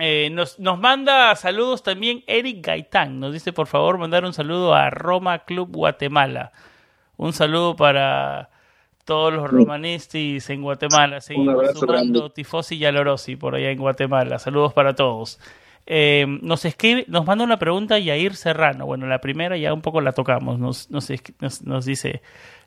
[0.00, 3.20] Eh, nos, nos manda saludos también Eric Gaitán.
[3.20, 6.52] Nos dice, por favor, mandar un saludo a Roma Club Guatemala.
[7.16, 8.50] Un saludo para
[9.04, 11.20] todos los romanistas en Guatemala.
[11.20, 14.38] Seguimos sumando Tifosi y Alorosi por allá en Guatemala.
[14.38, 15.40] Saludos para todos.
[15.90, 18.84] Eh, nos escribe, nos manda una pregunta Yair Serrano.
[18.84, 20.58] Bueno, la primera ya un poco la tocamos.
[20.58, 21.10] Nos, nos,
[21.62, 22.20] nos, dice,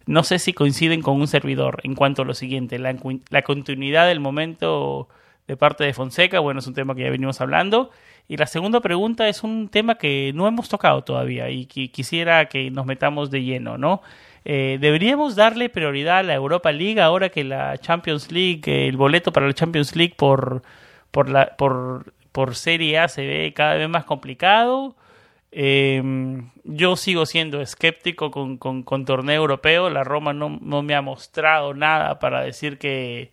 [0.06, 2.96] no sé si coinciden con un servidor en cuanto a lo siguiente, la,
[3.30, 5.08] la continuidad del momento
[5.48, 6.40] de parte de Fonseca.
[6.40, 7.92] Bueno, es un tema que ya venimos hablando.
[8.28, 12.46] Y la segunda pregunta es un tema que no hemos tocado todavía y que quisiera
[12.46, 14.02] que nos metamos de lleno, ¿no?
[14.46, 19.32] Eh, deberíamos darle prioridad a la Europa League ahora que la Champions League, el boleto
[19.32, 20.64] para la Champions League por,
[21.12, 24.96] por, la, por, por Serie A se ve cada vez más complicado.
[25.52, 29.90] Em, yo sigo siendo escéptico con, con, torneo europeo.
[29.90, 33.32] La Roma no, no, me ha mostrado nada para decir que,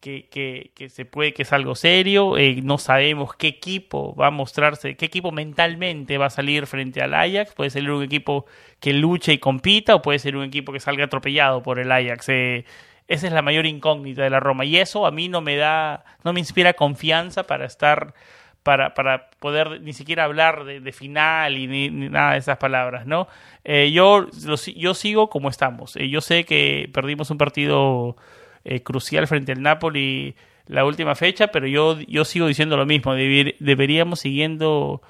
[0.00, 2.36] que, que, se puede que es algo serio.
[2.36, 7.00] Eh, no sabemos qué equipo va a mostrarse, qué equipo mentalmente va a salir frente
[7.00, 7.54] al Ajax.
[7.54, 8.46] Puede ser un equipo
[8.80, 12.28] que luche y compita o puede ser un equipo que salga atropellado por el Ajax.
[12.30, 12.64] Eh,
[13.08, 16.04] esa es la mayor incógnita de la Roma y eso a mí no me da,
[16.24, 18.14] no me inspira confianza para estar
[18.62, 23.28] para, para poder ni siquiera hablar de, final y ni, nada de esas palabras, ¿no?
[23.64, 24.28] Eh, yo,
[24.76, 25.94] yo sigo como estamos.
[25.94, 28.16] yo sé que perdimos un partido
[28.64, 30.36] eh, crucial frente al Napoli
[30.66, 35.02] la última fecha, pero yo, yo sigo diciendo lo mismo, deberíamos siguiendo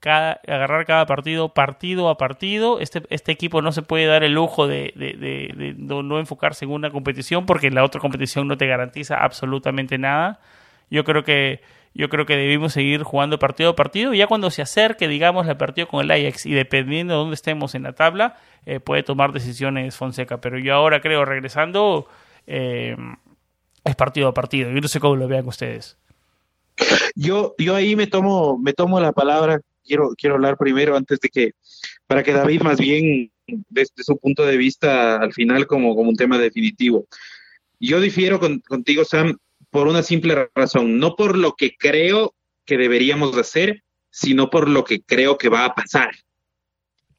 [0.00, 2.80] cada, agarrar cada partido partido a partido.
[2.80, 6.90] Este, este equipo no se puede dar el lujo de, de, no enfocarse en una
[6.90, 10.40] competición porque la otra competición no te garantiza absolutamente nada.
[10.90, 11.60] Yo creo que
[11.92, 14.14] yo creo que debimos seguir jugando partido a partido.
[14.14, 17.74] Ya cuando se acerque, digamos, el partido con el Ajax y dependiendo de dónde estemos
[17.74, 20.40] en la tabla, eh, puede tomar decisiones Fonseca.
[20.40, 22.06] Pero yo ahora creo, regresando,
[22.46, 22.96] eh,
[23.84, 24.70] es partido a partido.
[24.70, 25.98] Yo no sé cómo lo vean ustedes.
[27.14, 29.60] Yo, yo ahí me tomo, me tomo la palabra.
[29.84, 31.52] Quiero, quiero hablar primero antes de que,
[32.06, 33.32] para que David más bien
[33.68, 37.06] desde su punto de vista al final como, como un tema definitivo.
[37.80, 39.38] Yo difiero contigo, Sam,
[39.70, 42.34] por una simple razón, no por lo que creo
[42.66, 46.10] que deberíamos hacer, sino por lo que creo que va a pasar.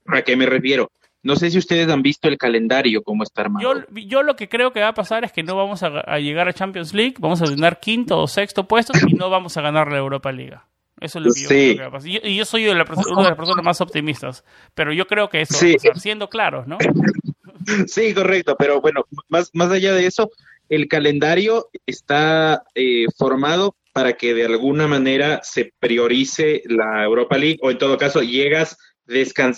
[0.05, 0.91] ¿A qué me refiero?
[1.23, 3.85] No sé si ustedes han visto el calendario, cómo está armado.
[3.89, 6.47] Yo, yo lo que creo que va a pasar es que no vamos a, llegar
[6.47, 9.91] a Champions League, vamos a tener quinto o sexto puesto y no vamos a ganar
[9.91, 10.57] la Europa League.
[10.99, 12.09] Eso es lo que yo creo que va a pasar.
[12.09, 14.43] Y yo, soy una de las personas más optimistas,
[14.73, 16.77] pero yo creo que eso va a pasar, siendo claros, ¿no?
[17.87, 20.31] Sí, correcto, pero bueno, más, más allá de eso,
[20.72, 27.59] el calendario está eh, formado para que de alguna manera se priorice la Europa League
[27.61, 28.78] o en todo caso llegas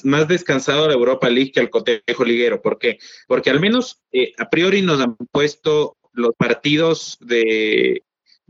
[0.04, 2.64] más descansado a la Europa League que al cotejo liguero.
[2.64, 2.98] ¿Por qué?
[3.28, 8.02] Porque al menos eh, a priori nos han puesto los partidos de,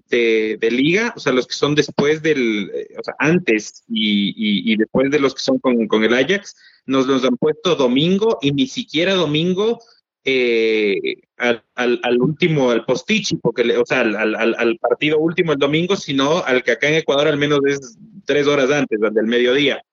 [0.09, 4.77] de, liga, o sea, los que son después del, eh, o sea, antes y, y,
[4.77, 6.55] después de los que son con, con, el Ajax,
[6.85, 9.79] nos los han puesto domingo y ni siquiera domingo
[10.25, 15.95] eh, al, al, último, al postichi, porque, o sea, al, al, partido último el domingo,
[15.95, 19.83] sino al que acá en Ecuador al menos es tres horas antes, del mediodía.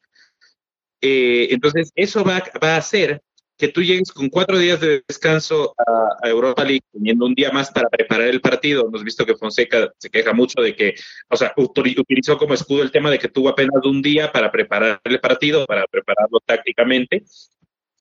[1.00, 3.20] Eh, entonces, eso va, va, a hacer
[3.56, 7.70] que tú llegues con cuatro días de descanso a, Europa League, teniendo un día más
[7.70, 8.86] para preparar el partido.
[8.86, 10.94] Hemos visto que Fonseca se queja mucho de que,
[11.28, 15.00] o sea, utilizó como escudo el tema de que tuvo apenas un día para preparar
[15.04, 17.24] el partido, para prepararlo tácticamente.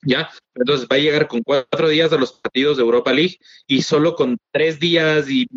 [0.03, 0.29] ¿Ya?
[0.55, 3.37] Entonces va a llegar con cuatro días a los partidos de Europa League
[3.67, 5.47] y solo con tres días y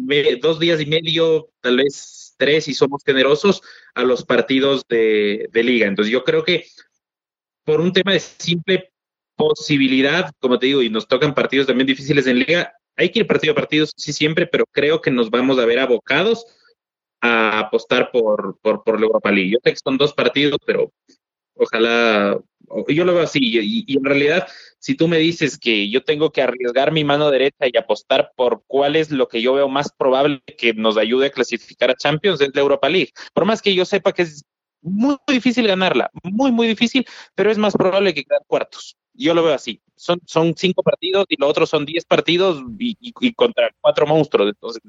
[0.41, 3.63] dos días y medio, tal vez tres, si somos generosos,
[3.95, 5.87] a los partidos de, liga.
[5.87, 6.67] Entonces yo creo que
[7.65, 8.93] por un tema de simple
[9.37, 13.27] posibilidad, como te digo, y nos tocan partidos también difíciles en liga, hay que ir
[13.27, 16.45] partido a partido, sí, siempre, pero creo que nos vamos a ver abocados
[17.21, 19.53] a apostar por, por, por la Europa League.
[19.53, 20.93] Yo sé que son dos partidos, pero
[21.55, 22.39] ojalá,
[22.89, 24.47] yo lo veo así, y, y, en realidad,
[24.79, 28.63] si tú me dices que yo tengo que arriesgar mi mano derecha y apostar por
[28.67, 32.41] cuál es lo que yo veo más probable que nos ayude a clasificar a Champions,
[32.41, 33.13] es la Europa League.
[33.35, 34.45] Por más que yo sepa que es
[34.81, 38.97] muy difícil ganarla, muy, muy difícil, pero es más probable que queden cuartos.
[39.15, 39.81] Yo lo veo así.
[39.95, 44.49] Son, son cinco partidos y los otros son diez partidos y, contra cuatro monstruos.
[44.49, 44.83] Entonces,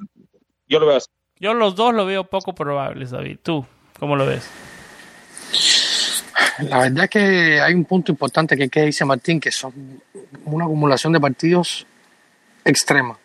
[0.67, 1.09] yo lo veo así.
[1.39, 3.37] Yo los dos lo veo poco probables, David.
[3.43, 3.65] ¿Tú
[3.99, 4.49] cómo lo ves?
[6.59, 10.01] La verdad es que hay un punto importante que, que dice Martín, que son
[10.45, 11.85] una acumulación de partidos
[12.63, 13.17] extrema.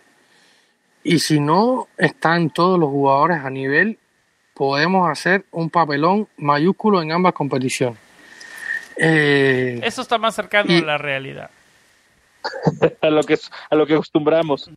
[1.04, 3.98] Y si no están todos los jugadores a nivel
[4.58, 7.96] podemos hacer un papelón mayúsculo en ambas competiciones.
[8.96, 11.50] Eh, Eso está más cercano a la realidad.
[13.00, 13.38] a lo que
[13.70, 14.68] a lo que acostumbramos.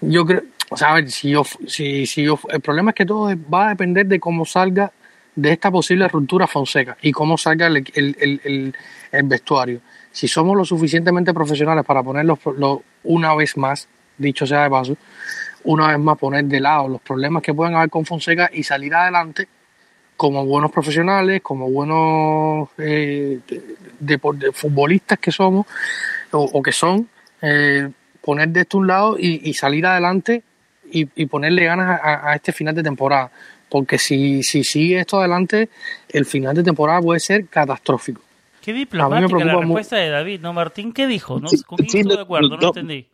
[0.00, 3.04] Yo creo, o sea, a ver, si yo, si, si yo, el problema es que
[3.04, 4.90] todo va a depender de cómo salga
[5.38, 8.74] de esta posible ruptura Fonseca y cómo salga el, el, el,
[9.12, 9.80] el vestuario.
[10.10, 12.36] Si somos lo suficientemente profesionales para ponerlo
[13.04, 14.96] una vez más, dicho sea de paso,
[15.62, 18.92] una vez más poner de lado los problemas que pueden haber con Fonseca y salir
[18.94, 19.46] adelante
[20.16, 23.38] como buenos profesionales, como buenos eh,
[24.00, 24.18] de,
[24.52, 25.66] futbolistas que somos
[26.32, 27.08] o, que son,
[27.40, 27.88] eh,
[28.20, 30.42] poner de esto un lado y, salir adelante
[30.90, 33.30] y, ponerle ganas a, este final de temporada.
[33.70, 35.68] Porque si, si sigue esto adelante,
[36.08, 38.22] el final de temporada puede ser catastrófico.
[38.62, 40.92] Qué diplomática la respuesta de David, ¿no, Martín?
[40.92, 41.40] ¿Qué dijo?
[41.40, 41.48] ¿No?
[41.66, 42.56] ¿Con quién estoy de acuerdo?
[42.56, 43.06] no entendí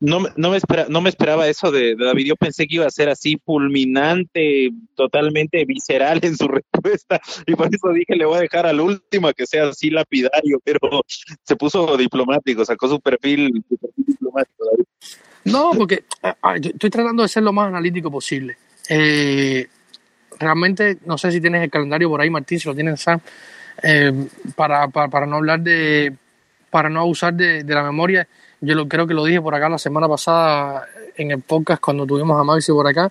[0.00, 0.58] no, no, me
[0.88, 2.26] no me esperaba eso de, David.
[2.26, 7.20] Yo pensé que iba a ser así fulminante, totalmente visceral en su respuesta.
[7.46, 11.02] Y por eso dije, le voy a dejar al último que sea así lapidario, pero
[11.42, 13.64] se puso diplomático, sacó su perfil,
[13.96, 14.64] diplomático.
[15.44, 18.58] No, porque ah, ah, yo estoy tratando de ser lo más analítico posible.
[18.88, 19.66] Eh,
[20.38, 23.20] realmente, no sé si tienes el calendario por ahí, Martín, si lo tienes, Sam,
[23.82, 24.12] eh,
[24.54, 26.14] para, para, para no hablar de,
[26.70, 28.26] para no abusar de, de la memoria.
[28.60, 32.06] Yo lo, creo que lo dije por acá la semana pasada en el podcast cuando
[32.06, 33.10] tuvimos a Maxi por acá.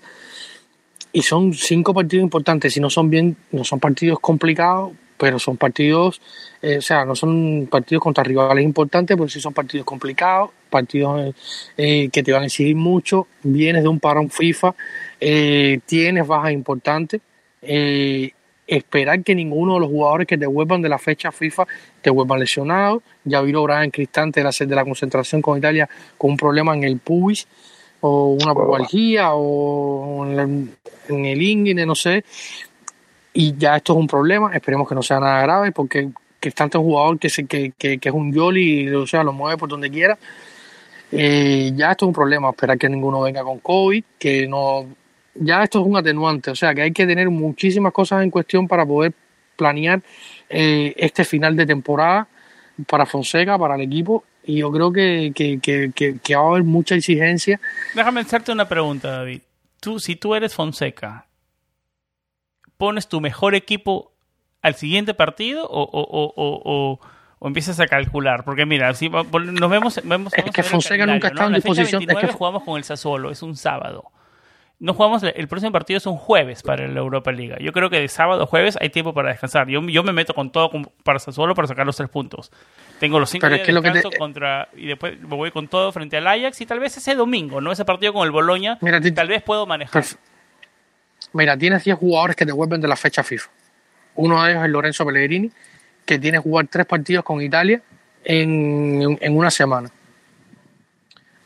[1.12, 2.74] Y son cinco partidos importantes.
[2.74, 6.22] Si no son bien, no son partidos complicados, pero son partidos,
[6.62, 11.34] eh, o sea, no son partidos contra rivales importantes, pero sí son partidos complicados, partidos
[11.78, 13.28] eh, que te van a exigir mucho.
[13.44, 14.76] Vienes de un parón FIFA,
[15.20, 17.22] eh, tienes bajas importantes.
[17.62, 18.32] Eh,
[18.68, 21.68] esperar que ninguno de los jugadores que te vuelvan de la fecha FIFA
[22.02, 23.04] te vuelvan lesionados.
[23.24, 25.88] Ya vi lograr en Cristante de la, de la concentración con Italia
[26.18, 27.48] con un problema en el pubis
[28.02, 30.70] o una pubalgia o en el,
[31.10, 32.24] en el no sé.
[33.36, 34.52] Y ya esto es un problema.
[34.56, 36.10] Esperemos que no sea nada grave porque
[36.40, 39.34] Cristante es un jugador que, se, que, que, que es un yoli o sea, lo
[39.34, 40.18] mueve por donde quiera.
[41.12, 42.50] Eh, ya esto es un problema.
[42.50, 44.88] Esperar que ninguno venga con COVID, que no
[45.36, 48.68] ya esto es un atenuante, o sea que hay que tener muchísimas cosas en cuestión
[48.68, 49.14] para poder
[49.56, 50.02] planear
[50.50, 52.28] eh, este final de temporada
[52.88, 56.64] para Fonseca, para el equipo, y yo creo que, que, que, que, va a haber
[56.64, 57.60] mucha exigencia.
[57.94, 59.42] Déjame hacerte una pregunta, David.
[59.80, 61.26] Tú, si tú eres Fonseca,
[62.78, 64.12] ¿pones tu mejor equipo
[64.62, 67.00] al siguiente partido o, o, o, o,
[67.40, 68.44] o empiezas a calcular?
[68.44, 70.00] Porque mira, si nos vemos...
[70.04, 71.48] vemos es que Fonseca nunca está ¿no?
[71.50, 72.04] en disposición...
[72.10, 74.12] Es que jugamos con el Sassuolo, es un sábado
[74.78, 77.56] no jugamos el próximo partido es un jueves para la Europa Liga.
[77.62, 79.70] Yo creo que de sábado a jueves hay tiempo para descansar.
[79.70, 80.70] Yo, yo me meto con todo
[81.02, 82.52] para solo para sacar los tres puntos.
[83.00, 85.18] Tengo los cinco Pero días es que de lo que descanso te- contra y después
[85.22, 88.12] me voy con todo frente al Ajax y tal vez ese domingo, no ese partido
[88.12, 90.04] con el Boloña, Mira, tal vez puedo manejar.
[90.04, 90.18] Perf-
[91.36, 93.50] Mira, tienes 10 jugadores que te vuelven de la fecha FIFA.
[94.16, 95.52] Uno de ellos es Lorenzo Pellegrini,
[96.06, 97.82] que tiene que jugar tres partidos con Italia
[98.24, 99.92] en, en una semana.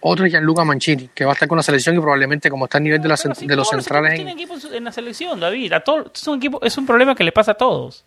[0.02, 2.78] Otro es Gianluca Mancini, que va a estar con la selección y probablemente, como está
[2.78, 5.74] a nivel de, si los centrales equipos en, tienen equipos en la selección, David.
[5.74, 5.84] A
[6.14, 8.06] es un equipo, es un problema que le pasa a todos.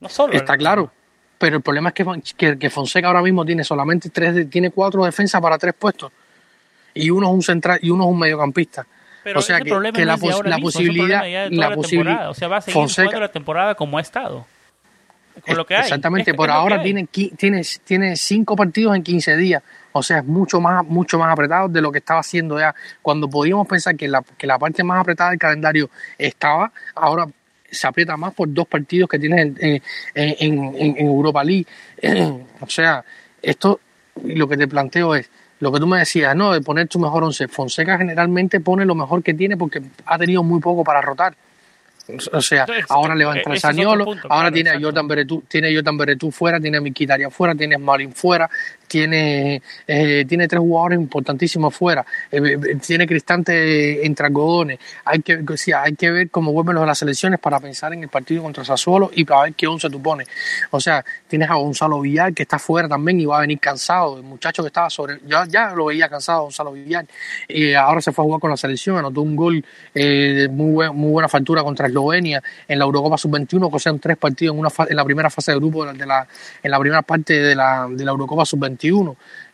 [0.00, 0.32] No solo.
[0.32, 0.90] Está claro.
[1.36, 5.04] Pero el problema es que, que, que Fonseca ahora mismo tiene solamente tres, tiene cuatro
[5.04, 6.10] defensas para tres puestos.
[6.94, 8.86] Y uno es un central y uno es un mediocampista.
[9.24, 10.66] Pero o sea ese que- problema que no la es de pos- ahora la mismo,
[10.68, 12.30] posibilidad- de toda la temporada.
[12.30, 14.46] O sea, va a seguir Fonseca- jugando la temporada como ha estado.
[15.46, 15.82] Con lo que hay.
[15.82, 19.62] Exactamente, Es- por es ahora tiene, tiene, tiene cinco partidos en 15 días.
[19.92, 22.74] O sea, es mucho más, mucho más apretado de lo que estaba haciendo ya.
[23.02, 27.26] Cuando podíamos pensar que la, que la parte más apretada del calendario estaba, ahora
[27.70, 29.82] se aprieta más por dos partidos que tienes en, en,
[30.14, 31.66] en- en- en Europa League.
[32.60, 33.04] o sea,
[33.40, 33.80] esto
[34.24, 35.30] lo que te planteo es,
[35.60, 37.46] lo que tú me decías, no, de poner tu mejor once.
[37.46, 41.34] Fonseca generalmente pone lo mejor que tiene porque ha tenido muy poco para rotar.
[42.32, 44.80] O sea, Entonces, ahora le va a entrar otro Zaniolo, punto, ahora claro, tiene a.
[44.80, 48.50] Jordan Beretú, tiene a Jordan Beretú fuera, tiene a Mkhitaryan fuera, tiene a Malin fuera,
[48.90, 54.80] tiene, eh, tiene tres jugadores importantísimos fuera, eh, eh, tiene Cristante entre algodones.
[55.04, 58.02] Hay que, o hay que ver cómo vuelven los de las selecciones para pensar en
[58.02, 60.26] el partido contra Sassuolo y para ver qué once tú pones.
[60.72, 64.16] O sea, tienes a Gonzalo Villar que está fuera también y va a venir cansado.
[64.16, 67.06] El muchacho que estaba sobre, ya, ya lo veía cansado Gonzalo Villar.
[67.48, 69.64] Y ahora se fue a jugar con la selección, anotó un gol
[69.94, 74.16] eh, muy, buen- muy buena factura contra Eslovenia en la Eurocopa Sub-21, que sean tres
[74.16, 76.26] partidos en, una en la primera fase de grupo de la, de la-
[76.62, 78.79] en la primera parte de la, de la Eurocopa Sub-21.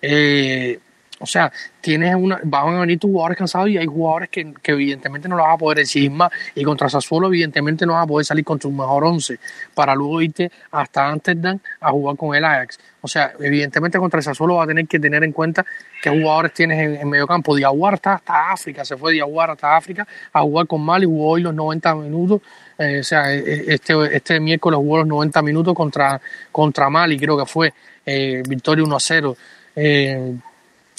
[0.03, 0.79] Eh,
[1.18, 1.51] o sea,
[1.81, 5.45] tienes una, van a venir tus jugadores cansados y hay jugadores que, evidentemente no lo
[5.45, 6.31] vas a poder exigir más.
[6.55, 9.39] Y contra Sassuolo, evidentemente no vas a poder salir con tu mejor once
[9.72, 12.79] para luego irte hasta Amsterdam a jugar con el Ajax.
[13.01, 15.64] O sea, evidentemente contra Sassuolo va a tener que tener en cuenta
[16.03, 17.57] qué jugadores tienes en, en medio campo.
[17.57, 21.43] Diaguar está hasta África, se fue Diaguar hasta África a jugar con Mali, jugó hoy
[21.43, 22.43] los 90 minutos.
[22.79, 26.20] Eh, o sea, eh, este, este miércoles jugó los 90 minutos contra,
[26.53, 27.72] contra Mali, creo que fue
[28.07, 29.36] eh, victoria 1 a 0.
[29.74, 30.34] Eh,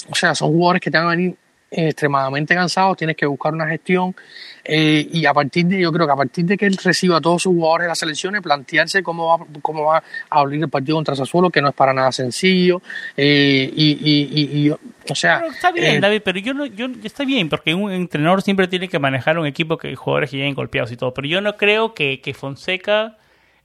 [0.09, 1.35] o sea, son jugadores que te van a venir
[1.69, 4.15] eh, extremadamente cansados, tienes que buscar una gestión
[4.63, 7.21] eh, y a partir de, yo creo que a partir de que él reciba a
[7.21, 9.97] todos sus jugadores de las selecciones, plantearse cómo va, cómo va
[10.29, 12.81] a abrir el partido contra Sassuolo, que no es para nada sencillo,
[13.15, 15.39] eh, y, y, y, y, o sea...
[15.39, 18.67] Pero está bien, eh, David, pero yo no, yo está bien, porque un entrenador siempre
[18.67, 21.13] tiene que manejar un equipo que jugadores que lleguen golpeados y todo.
[21.13, 23.17] Pero yo no creo que, que Fonseca,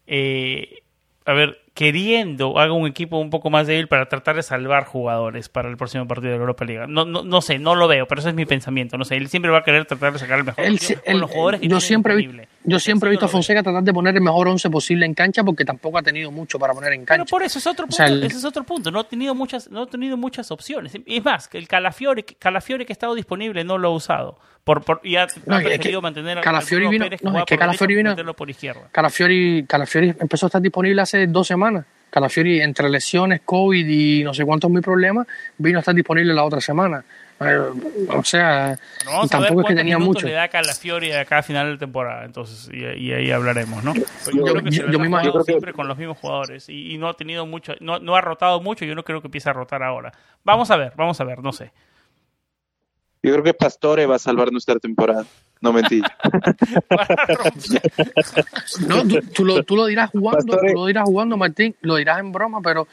[0.08, 0.82] eh,
[1.24, 5.48] a ver, queriendo haga un equipo un poco más débil para tratar de salvar jugadores
[5.48, 6.86] para el próximo partido de la Europa Liga.
[6.86, 8.98] No, no, no sé, no lo veo, pero ese es mi pensamiento.
[8.98, 11.30] No sé, él siempre va a querer tratar de sacar el mejor sí- con los
[11.30, 12.28] jugadores que yo siempre, vi-.
[12.64, 13.28] Yo siempre he visto a.
[13.28, 16.58] Fonseca tratar de poner el mejor once posible en cancha porque tampoco ha tenido mucho
[16.58, 17.30] para poner en Pero cancha.
[17.30, 18.90] por eso es otro O punto, sea, el- ese es otro punto.
[18.90, 20.92] No ha tenido muchas, no ha tenido muchas opciones.
[21.06, 24.38] Es más, el Calafiore, Calafiore que ha estado disponible no lo ha usado.
[24.64, 27.36] Por, por, y ha, No, ha es que preferido mantener a- Calafiori vino- Pérez, no,
[27.38, 28.82] es que Calafiori vino- por izquierda.
[28.92, 31.84] Calafiori, Calafiori empezó a estar disponible hace dos semanas.
[32.10, 35.26] Calafiori, entre lesiones, COVID y no sé cuántos mil problemas,
[35.58, 37.02] vino a estar disponible la otra semana.
[37.44, 38.78] Eh, o sea,
[39.30, 40.26] tampoco es que tenía mucho.
[40.26, 43.94] le da Calafiori acá a final de temporada, entonces, y, ahí hablaremos, ¿no?
[43.94, 47.46] yo, creo que yo, me imagino siempre con los mismos jugadores y, no ha tenido
[47.46, 50.12] mucho, no, no ha rotado mucho, yo no creo que empiece a rotar ahora.
[50.44, 51.72] Vamos a ver, vamos a ver, no sé.
[53.22, 55.24] Yo creo que Pastore va a salvar nuestra temporada.
[55.60, 56.02] No mentí.
[58.88, 62.32] no, tú, lo, tú, lo, dirás jugando, tú lo dirás jugando, Martín, lo dirás en
[62.32, 62.88] broma, pero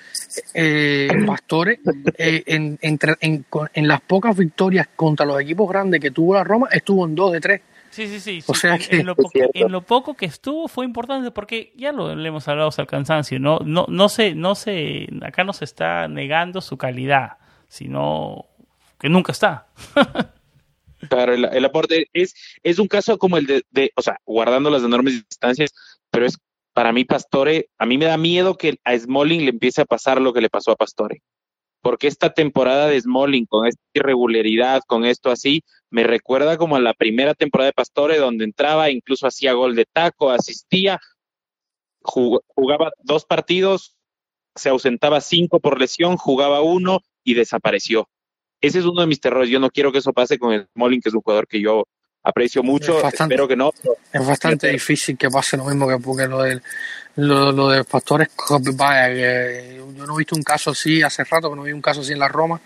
[0.54, 1.80] eh, Pastore,
[2.16, 6.44] eh, en, entre, en, en, las pocas victorias contra los equipos grandes que tuvo la
[6.44, 7.62] Roma, estuvo en dos de tres.
[7.90, 8.44] Sí, sí, sí.
[8.46, 8.98] O sea que...
[8.98, 12.70] en, lo en, lo poco que estuvo fue importante porque ya lo le hemos hablado
[12.78, 17.38] al cansancio, no, no, no se, no se, acá no se está negando su calidad,
[17.68, 18.49] sino
[19.00, 19.68] que nunca está.
[21.08, 25.26] Claro, el, aporte es, es un caso como el de, o sea, guardando las enormes
[25.26, 25.72] distancias,
[26.12, 26.38] pero es
[26.74, 30.20] para mí Pastore, a mí me da miedo que a Smalling le empiece a pasar
[30.22, 31.22] lo que le pasó a Pastore.
[31.82, 36.82] Porque esta temporada de Smalling, con esta irregularidad, con esto así, me recuerda como a
[36.82, 41.00] la primera temporada de Pastore, donde entraba, incluso hacía gol de taco, asistía,
[42.02, 43.96] jugaba dos partidos,
[44.56, 48.10] se ausentaba cinco por lesión, jugaba uno y desapareció
[48.62, 49.50] ese es uno de mis terrores.
[49.50, 51.86] Yo no quiero que eso pase con el Molin, que es un jugador que yo
[52.24, 53.06] aprecio mucho.
[53.08, 53.72] Espero que no.
[54.12, 56.62] Es bastante difícil que pase lo mismo que porque lo del
[57.16, 58.30] lo, lo de Pastores.
[58.76, 59.12] Vaya,
[59.76, 62.14] yo no he visto un caso así hace rato, que no vi un caso así
[62.14, 62.60] en la Roma.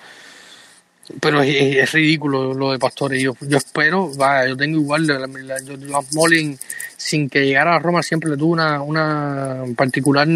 [1.19, 3.21] Pero es, ridículo lo de Pastores.
[3.21, 6.57] Yo, yo espero, vaya, yo tengo igual, yo, yo, Molin,
[6.95, 10.27] sin que llegara a Roma, siempre le tuve una, una particular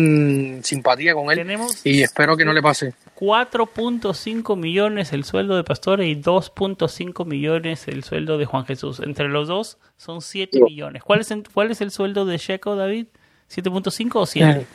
[0.63, 1.57] simpatía con él.
[1.83, 2.93] y espero que no le pase.
[3.17, 8.99] 4.5 millones el sueldo de Pastore y 2.5 millones el sueldo de Juan Jesús.
[8.99, 11.01] Entre los dos son 7 millones.
[11.03, 13.07] ¿Cuál es, ¿Cuál es el sueldo de Checo, David?
[13.49, 14.65] ¿7.5 o 7?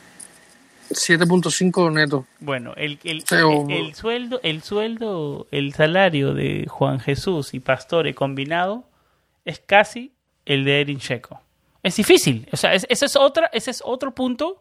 [0.94, 2.26] 7.5 eh, neto.
[2.40, 3.24] Bueno, el, el,
[3.68, 8.84] el, sueldo, el sueldo, el salario de Juan Jesús y Pastore combinado
[9.44, 10.12] es casi
[10.44, 11.40] el de Erin Checo.
[11.82, 14.58] Es difícil, o sea, ese es otra, ese es otro punto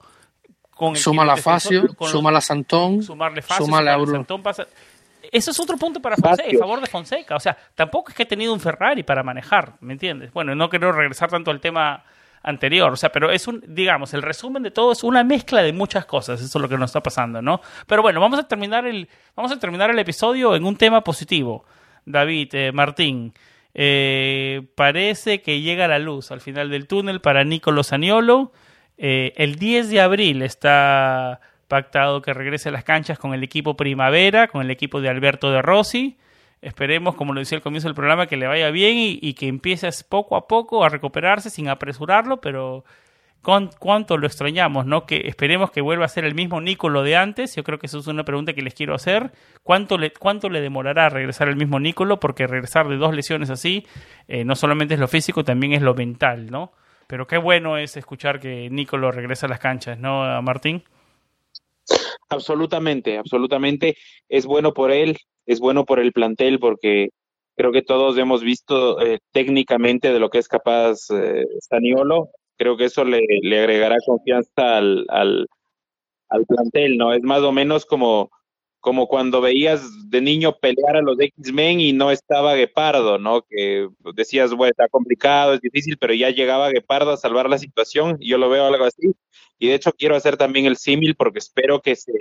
[0.96, 4.68] suma la Facio, suma la Santón, sumarle Facio, suma la Santón pasa...
[5.32, 7.36] Eso es otro punto para Fonseca, a favor de Fonseca.
[7.36, 10.34] O sea, tampoco es que he tenido un Ferrari para manejar, ¿me entiendes?
[10.34, 12.04] Bueno, no quiero regresar tanto al tema
[12.44, 15.74] anterior, o sea, pero es un, digamos, el resumen de todo es una mezcla de
[15.74, 17.62] muchas cosas, eso es lo que nos está pasando, ¿no?
[17.88, 21.66] Pero bueno, vamos a terminar el, vamos a terminar el episodio en un tema positivo.
[22.06, 23.34] David, eh, Martín,
[23.74, 28.52] eh, parece que llega la luz al final del túnel para Nicolo Saniolo.
[28.98, 33.78] Eh, el 10 de abril está pactado que regrese a las canchas con el equipo
[33.78, 36.18] Primavera, con el equipo de Alberto de Rossi.
[36.62, 39.89] Esperemos, como lo decía al comienzo del programa, que le vaya bien y, que empiece
[40.07, 42.86] poco a poco a recuperarse sin apresurarlo, pero
[43.41, 45.07] con, cuánto lo extrañamos, ¿no?
[45.07, 47.55] Que esperemos que vuelva a ser el mismo Nicolo de antes.
[47.55, 49.32] Yo creo que eso es una pregunta que les quiero hacer.
[49.64, 52.20] ¿Cuánto le, cuánto le demorará regresar el mismo Nicolo?
[52.20, 53.88] Porque regresar de dos lesiones así,
[54.28, 56.74] eh, no solamente es lo físico, también es lo mental, ¿no?
[57.07, 60.84] Pero qué bueno es escuchar que Nicolo regresa a las canchas, ¿no, Martín?
[62.30, 63.97] Absolutamente, absolutamente.
[64.30, 67.10] Es bueno por él, es bueno por el plantel, porque
[67.56, 72.30] creo que todos hemos visto eh, técnicamente de lo que es capaz eh, Staniolo.
[72.58, 73.20] Creo que eso le,
[73.60, 75.48] agregará confianza al, al,
[76.30, 77.14] al plantel, ¿no?
[77.14, 78.30] Es más o menos como
[78.82, 83.44] como cuando veías de niño pelear a los X-Men y no estaba Guepardo, ¿no?
[83.48, 88.18] Que decías, bueno, está complicado, es difícil, pero ya llegaba Guepardo a salvar la situación,
[88.20, 89.14] y yo lo veo algo así.
[89.60, 92.12] Y de hecho quiero hacer también el símil porque espero que se,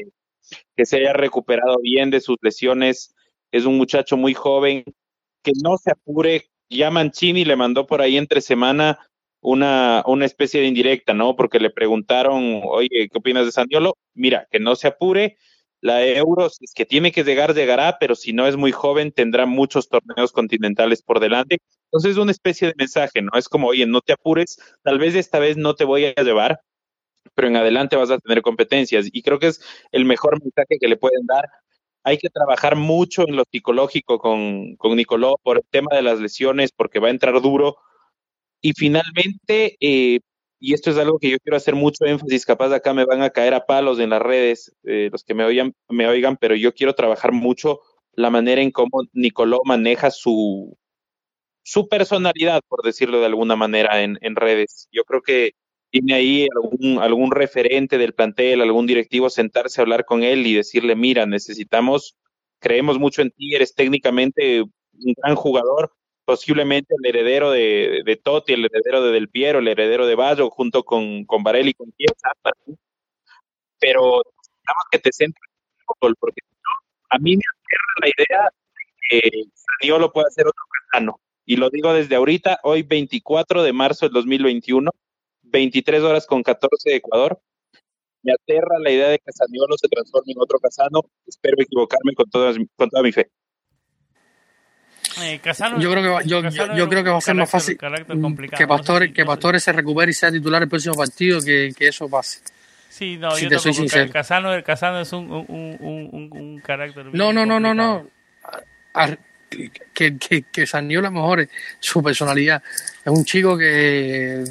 [0.76, 3.14] que se haya recuperado bien de sus lesiones.
[3.52, 4.84] Es un muchacho muy joven,
[5.42, 6.46] que no se apure.
[6.68, 8.98] Ya Mancini le mandó por ahí entre semana
[9.40, 11.34] una, una especie de indirecta, ¿no?
[11.36, 13.96] Porque le preguntaron, oye, ¿qué opinas de Sandiolo?
[14.14, 15.36] Mira, que no se apure,
[15.80, 19.46] la Euro, es que tiene que llegar, llegará, pero si no es muy joven, tendrá
[19.46, 21.58] muchos torneos continentales por delante.
[21.86, 23.30] Entonces es una especie de mensaje, ¿no?
[23.34, 26.60] Es como, oye, no te apures, tal vez esta vez no te voy a llevar,
[27.34, 29.08] pero en adelante vas a tener competencias.
[29.12, 29.60] Y creo que es
[29.92, 31.44] el mejor mensaje que le pueden dar.
[32.04, 36.20] Hay que trabajar mucho en lo psicológico con, con Nicoló por el tema de las
[36.20, 37.76] lesiones, porque va a entrar duro.
[38.62, 40.20] Y finalmente, eh,
[40.58, 43.30] y esto es algo que yo quiero hacer mucho énfasis, capaz acá me van a
[43.30, 46.74] caer a palos en las redes, eh, los que me oigan, me oigan, pero yo
[46.74, 47.80] quiero trabajar mucho
[48.12, 50.76] la manera en cómo Nicoló maneja su,
[51.62, 54.88] su personalidad, por decirlo de alguna manera, en, en redes.
[54.92, 55.52] Yo creo que
[55.90, 60.54] tiene ahí algún, algún referente del plantel, algún directivo, sentarse a hablar con él y
[60.54, 62.16] decirle, mira, necesitamos,
[62.60, 65.92] creemos mucho en ti, eres técnicamente un gran jugador,
[66.24, 70.50] posiblemente el heredero de, de, Totti, el heredero de Del Piero, el heredero de Bayo,
[70.50, 72.30] junto con, con Varela y con Chiesa.
[73.78, 76.40] Pero necesitamos que te centres en el fútbol, porque
[77.10, 80.62] a mí me aterra la idea de que Saniolo puede hacer otro
[80.92, 81.20] Casano.
[81.44, 84.92] Y lo digo desde ahorita, hoy 24 de marzo del 2021,
[85.50, 87.40] 23 horas con 14 de Ecuador.
[88.22, 91.00] Me aterra la idea de que Saniolo se transforme en otro Casano.
[91.26, 93.30] Espero equivocarme con, toda, con toda mi fe.
[95.22, 98.14] Eh, Casano, Yo creo que va, yo, creo que va a ser más fácil que
[98.14, 101.72] no sé Pastores, si- que Pastores se recupere y sea titular el próximo partido que,
[101.76, 102.40] que eso pase.
[102.88, 104.10] Sí, no, Si yo te soy sincero.
[104.12, 107.06] Casano, el Casano es un, un, un, un, un carácter.
[107.12, 108.06] No, no, no, no, no.
[109.94, 111.48] que, que, que Saniola mejore
[111.80, 112.62] su personalidad.
[113.04, 114.44] Es un chico que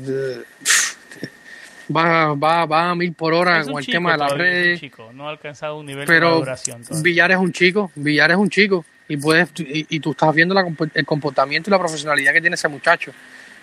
[1.96, 4.54] va, va, va a mil por hora con el chico tema de las todavía, es
[4.58, 4.80] un redes.
[4.80, 6.84] chico, no ha alcanzado un nivel de Pero maduración.
[6.84, 7.04] todavía.
[7.04, 10.54] Villar es un chico, Villar es un chico y puedes y, y tú estás viendo
[10.54, 10.64] la
[10.94, 13.12] el comportamiento y la profesionalidad que tiene ese muchacho.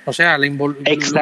[0.04, 0.76] O sea, la invol-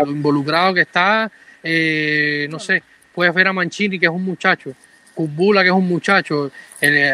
[0.05, 1.31] lo involucrado que está,
[1.63, 2.83] eh, no sé,
[3.15, 4.73] puedes ver a Mancini que es un muchacho,
[5.15, 6.51] Kumbula que es un muchacho,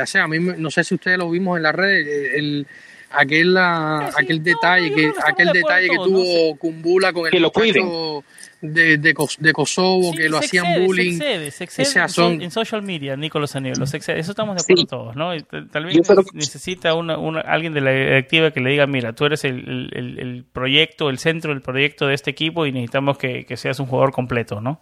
[0.03, 2.67] o sea, a mí me- no sé si ustedes lo vimos en las redes, el
[3.13, 7.27] aquel ah, Sí, aquel No, detalle no, que aquel de detalle que tuvo Kumbula con
[7.27, 8.25] el Que lo muchacho
[8.63, 11.87] de, de, Kos- de Kosovo Sí, que lo hacían excede, bullying Se excede, se excede
[11.87, 14.19] O sea, son- en social media, Nicolás Aniolo, se excede.
[14.21, 14.87] Eso estamos de acuerdo Sí.
[14.87, 15.31] todos, ¿no?
[15.71, 15.97] Tal vez
[16.35, 20.19] necesita una, una- alguien de la directiva que le diga, mira, tú eres el, el-
[20.19, 23.87] el- proyecto, el centro del proyecto de este equipo y necesitamos que, que seas un
[23.87, 24.79] jugador completo, ¿no?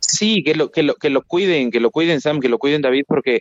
[0.00, 2.82] Sí, que lo, que lo, que lo cuiden, que lo cuiden Sam, que lo cuiden
[2.82, 3.40] David, porque,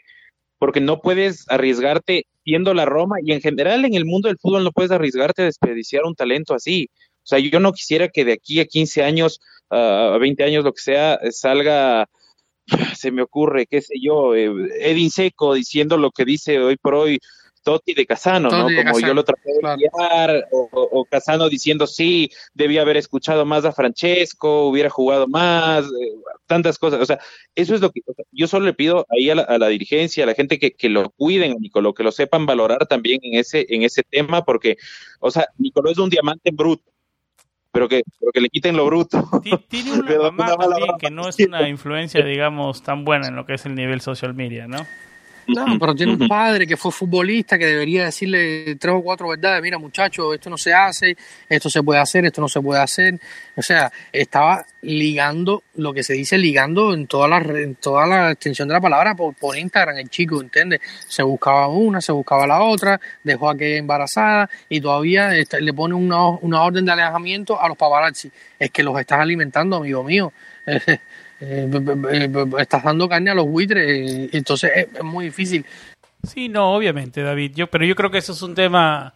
[0.59, 4.63] porque no puedes arriesgarte siendo la Roma y en general en el mundo del fútbol
[4.63, 6.89] no puedes arriesgarte a desperdiciar un talento así.
[7.17, 9.39] O sea, yo no quisiera que de aquí a 15 años,
[9.73, 12.07] a 20 años, lo que sea, salga,
[12.95, 16.95] se me ocurre, qué sé yo, eh, Edin Seco diciendo lo que dice hoy por
[16.95, 17.19] hoy
[17.63, 18.67] Totti de Casano, ¿no?
[18.67, 19.77] Como yo lo traté de claro.
[19.77, 26.13] guiar, o, Casano diciendo sí, debía haber escuchado más a Francesco, hubiera jugado más, eh,
[26.45, 27.01] tantas cosas.
[27.01, 27.19] O sea,
[27.55, 29.69] eso es lo que o sea, yo solo le pido ahí a la, a la
[29.69, 33.19] dirigencia, a la gente que, que lo cuiden, a Nicolò, que lo sepan valorar también
[33.23, 34.77] en ese, en ese tema, porque,
[35.19, 36.92] o sea, Nicolò es un diamante bruto,
[37.73, 39.27] pero que, pero que le quiten lo bruto.
[39.43, 43.35] Ti- Tiene una mamá una también que no es una influencia, digamos, tan buena en
[43.35, 44.77] lo que es el nivel social media, ¿no?
[45.47, 49.61] No, pero tiene un padre que fue futbolista que debería decirle tres o cuatro verdades.
[49.61, 51.15] Mira, muchacho, esto no se hace,
[51.49, 53.19] esto se puede hacer, esto no se puede hacer.
[53.55, 58.05] O sea, estaba ligando lo que se dice ligando en toda la re- en toda
[58.07, 60.81] la extensión de la palabra por, por Instagram, el chico, ¿entiendes?
[61.07, 65.73] Se buscaba una, se buscaba la otra, dejó a aquella embarazada y todavía está- le
[65.73, 68.31] pone una, una orden de alejamiento a los paparazzi.
[68.59, 70.31] Es que los estás alimentando, amigo mío.
[71.39, 71.69] Eh,
[72.59, 75.65] estás dando carne a los buitres, entonces es, muy difícil.
[76.23, 77.53] Sí, no, obviamente, David.
[77.55, 79.13] Yo, pero yo creo que eso es un tema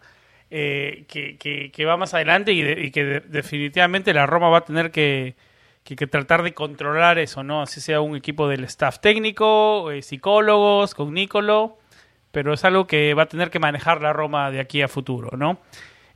[0.50, 4.90] eh, que, que- va más adelante y, que de- definitivamente la Roma va a tener
[4.90, 5.36] que,
[5.84, 7.62] que- que tratar de controlar eso, ¿no?
[7.62, 11.78] Así sea un equipo del staff técnico, eh, psicólogos, con Nicolo,
[12.30, 15.36] pero es algo que va a tener que manejar la Roma de aquí a futuro,
[15.36, 15.58] ¿no?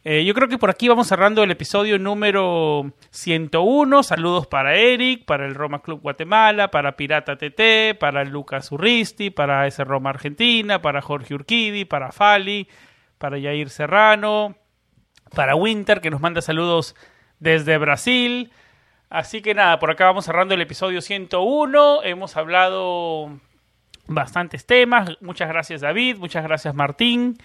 [0.04, 4.02] Eh, yo creo que por aquí vamos cerrando el episodio número 101.
[4.02, 9.64] Saludos para Eric, para el Roma Club Guatemala, para Pirata TT, para Lucas Urristi, para
[9.68, 12.68] ese Roma Argentina, para Jorge Urquidi, para Fali,
[13.18, 14.56] para Yair Serrano,
[15.36, 16.96] para Winter, que nos manda saludos
[17.38, 18.50] desde Brasil.
[19.08, 22.02] Así que nada, por acá vamos cerrando el episodio 101.
[22.02, 23.38] Hemos hablado
[24.08, 25.16] bastantes temas.
[25.20, 27.38] Muchas gracias David, muchas gracias Martín.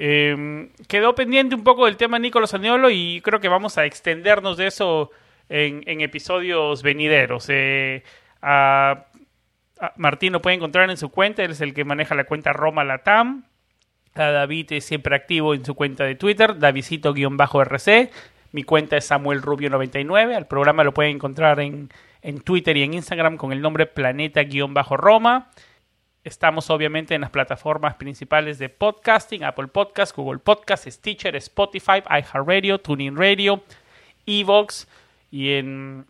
[0.00, 4.56] Eh, quedó pendiente un poco del tema Nicolás Aniolo y creo que vamos a extendernos
[4.56, 5.10] de eso
[5.48, 7.46] en, episodios venideros.
[7.48, 8.04] Eh,
[9.96, 12.84] Martín lo puede encontrar en su cuenta, él es el que maneja la cuenta Roma
[12.84, 13.44] Latam.
[14.14, 18.10] A David es siempre activo en su cuenta de Twitter, Davidcito-RC.
[18.52, 20.34] Mi cuenta es Samuel Rubio99.
[20.34, 21.90] Al programa lo pueden encontrar en,
[22.22, 25.50] en Twitter y en Instagram con el nombre Planeta-Roma.
[26.28, 32.78] Estamos obviamente en las plataformas principales de podcasting, Apple Podcast, Google Podcast, Stitcher, Spotify, iHeartRadio,
[32.78, 33.62] TuneIn Radio,
[34.26, 34.86] Evox
[35.30, 36.04] y en,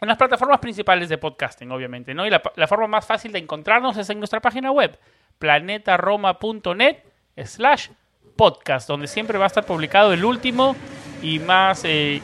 [0.00, 2.26] en las plataformas principales de podcasting, obviamente, ¿no?
[2.26, 4.98] Y la, forma más fácil de encontrarnos es en nuestra página web,
[5.38, 7.02] planetaroma.net
[7.44, 7.90] slash
[8.36, 10.76] podcast, donde siempre va a estar publicado el último
[11.20, 12.22] y más eh,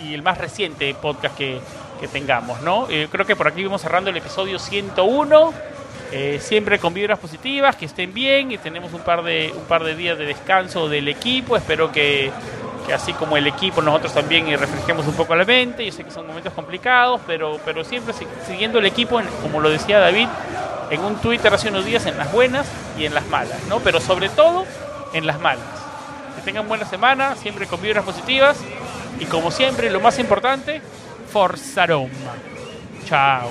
[0.00, 1.60] y, el más reciente podcast que,
[2.00, 2.88] que tengamos, ¿no?
[2.88, 5.75] Eh, creo que por aquí vamos cerrando el episodio 101.
[6.12, 9.82] Eh, siempre con vibras positivas, que estén bien y tenemos un par de un par
[9.82, 11.56] de días de descanso del equipo.
[11.56, 12.30] Espero que,
[12.86, 15.84] que así como el equipo nosotros también refresquemos un poco la mente.
[15.84, 19.68] Yo sé que son momentos complicados, pero pero siempre si- siguiendo el equipo, como lo
[19.68, 20.28] decía David,
[20.90, 23.80] en un Twitter hace unos días en las buenas y en las malas, ¿no?
[23.80, 24.64] Pero sobre todo
[25.12, 25.64] en las malas.
[26.36, 28.56] Que tengan buena semana, siempre con vibras positivas
[29.18, 30.80] y como siempre, lo más importante,
[31.32, 32.10] Forza Roma.
[33.08, 33.50] Chao.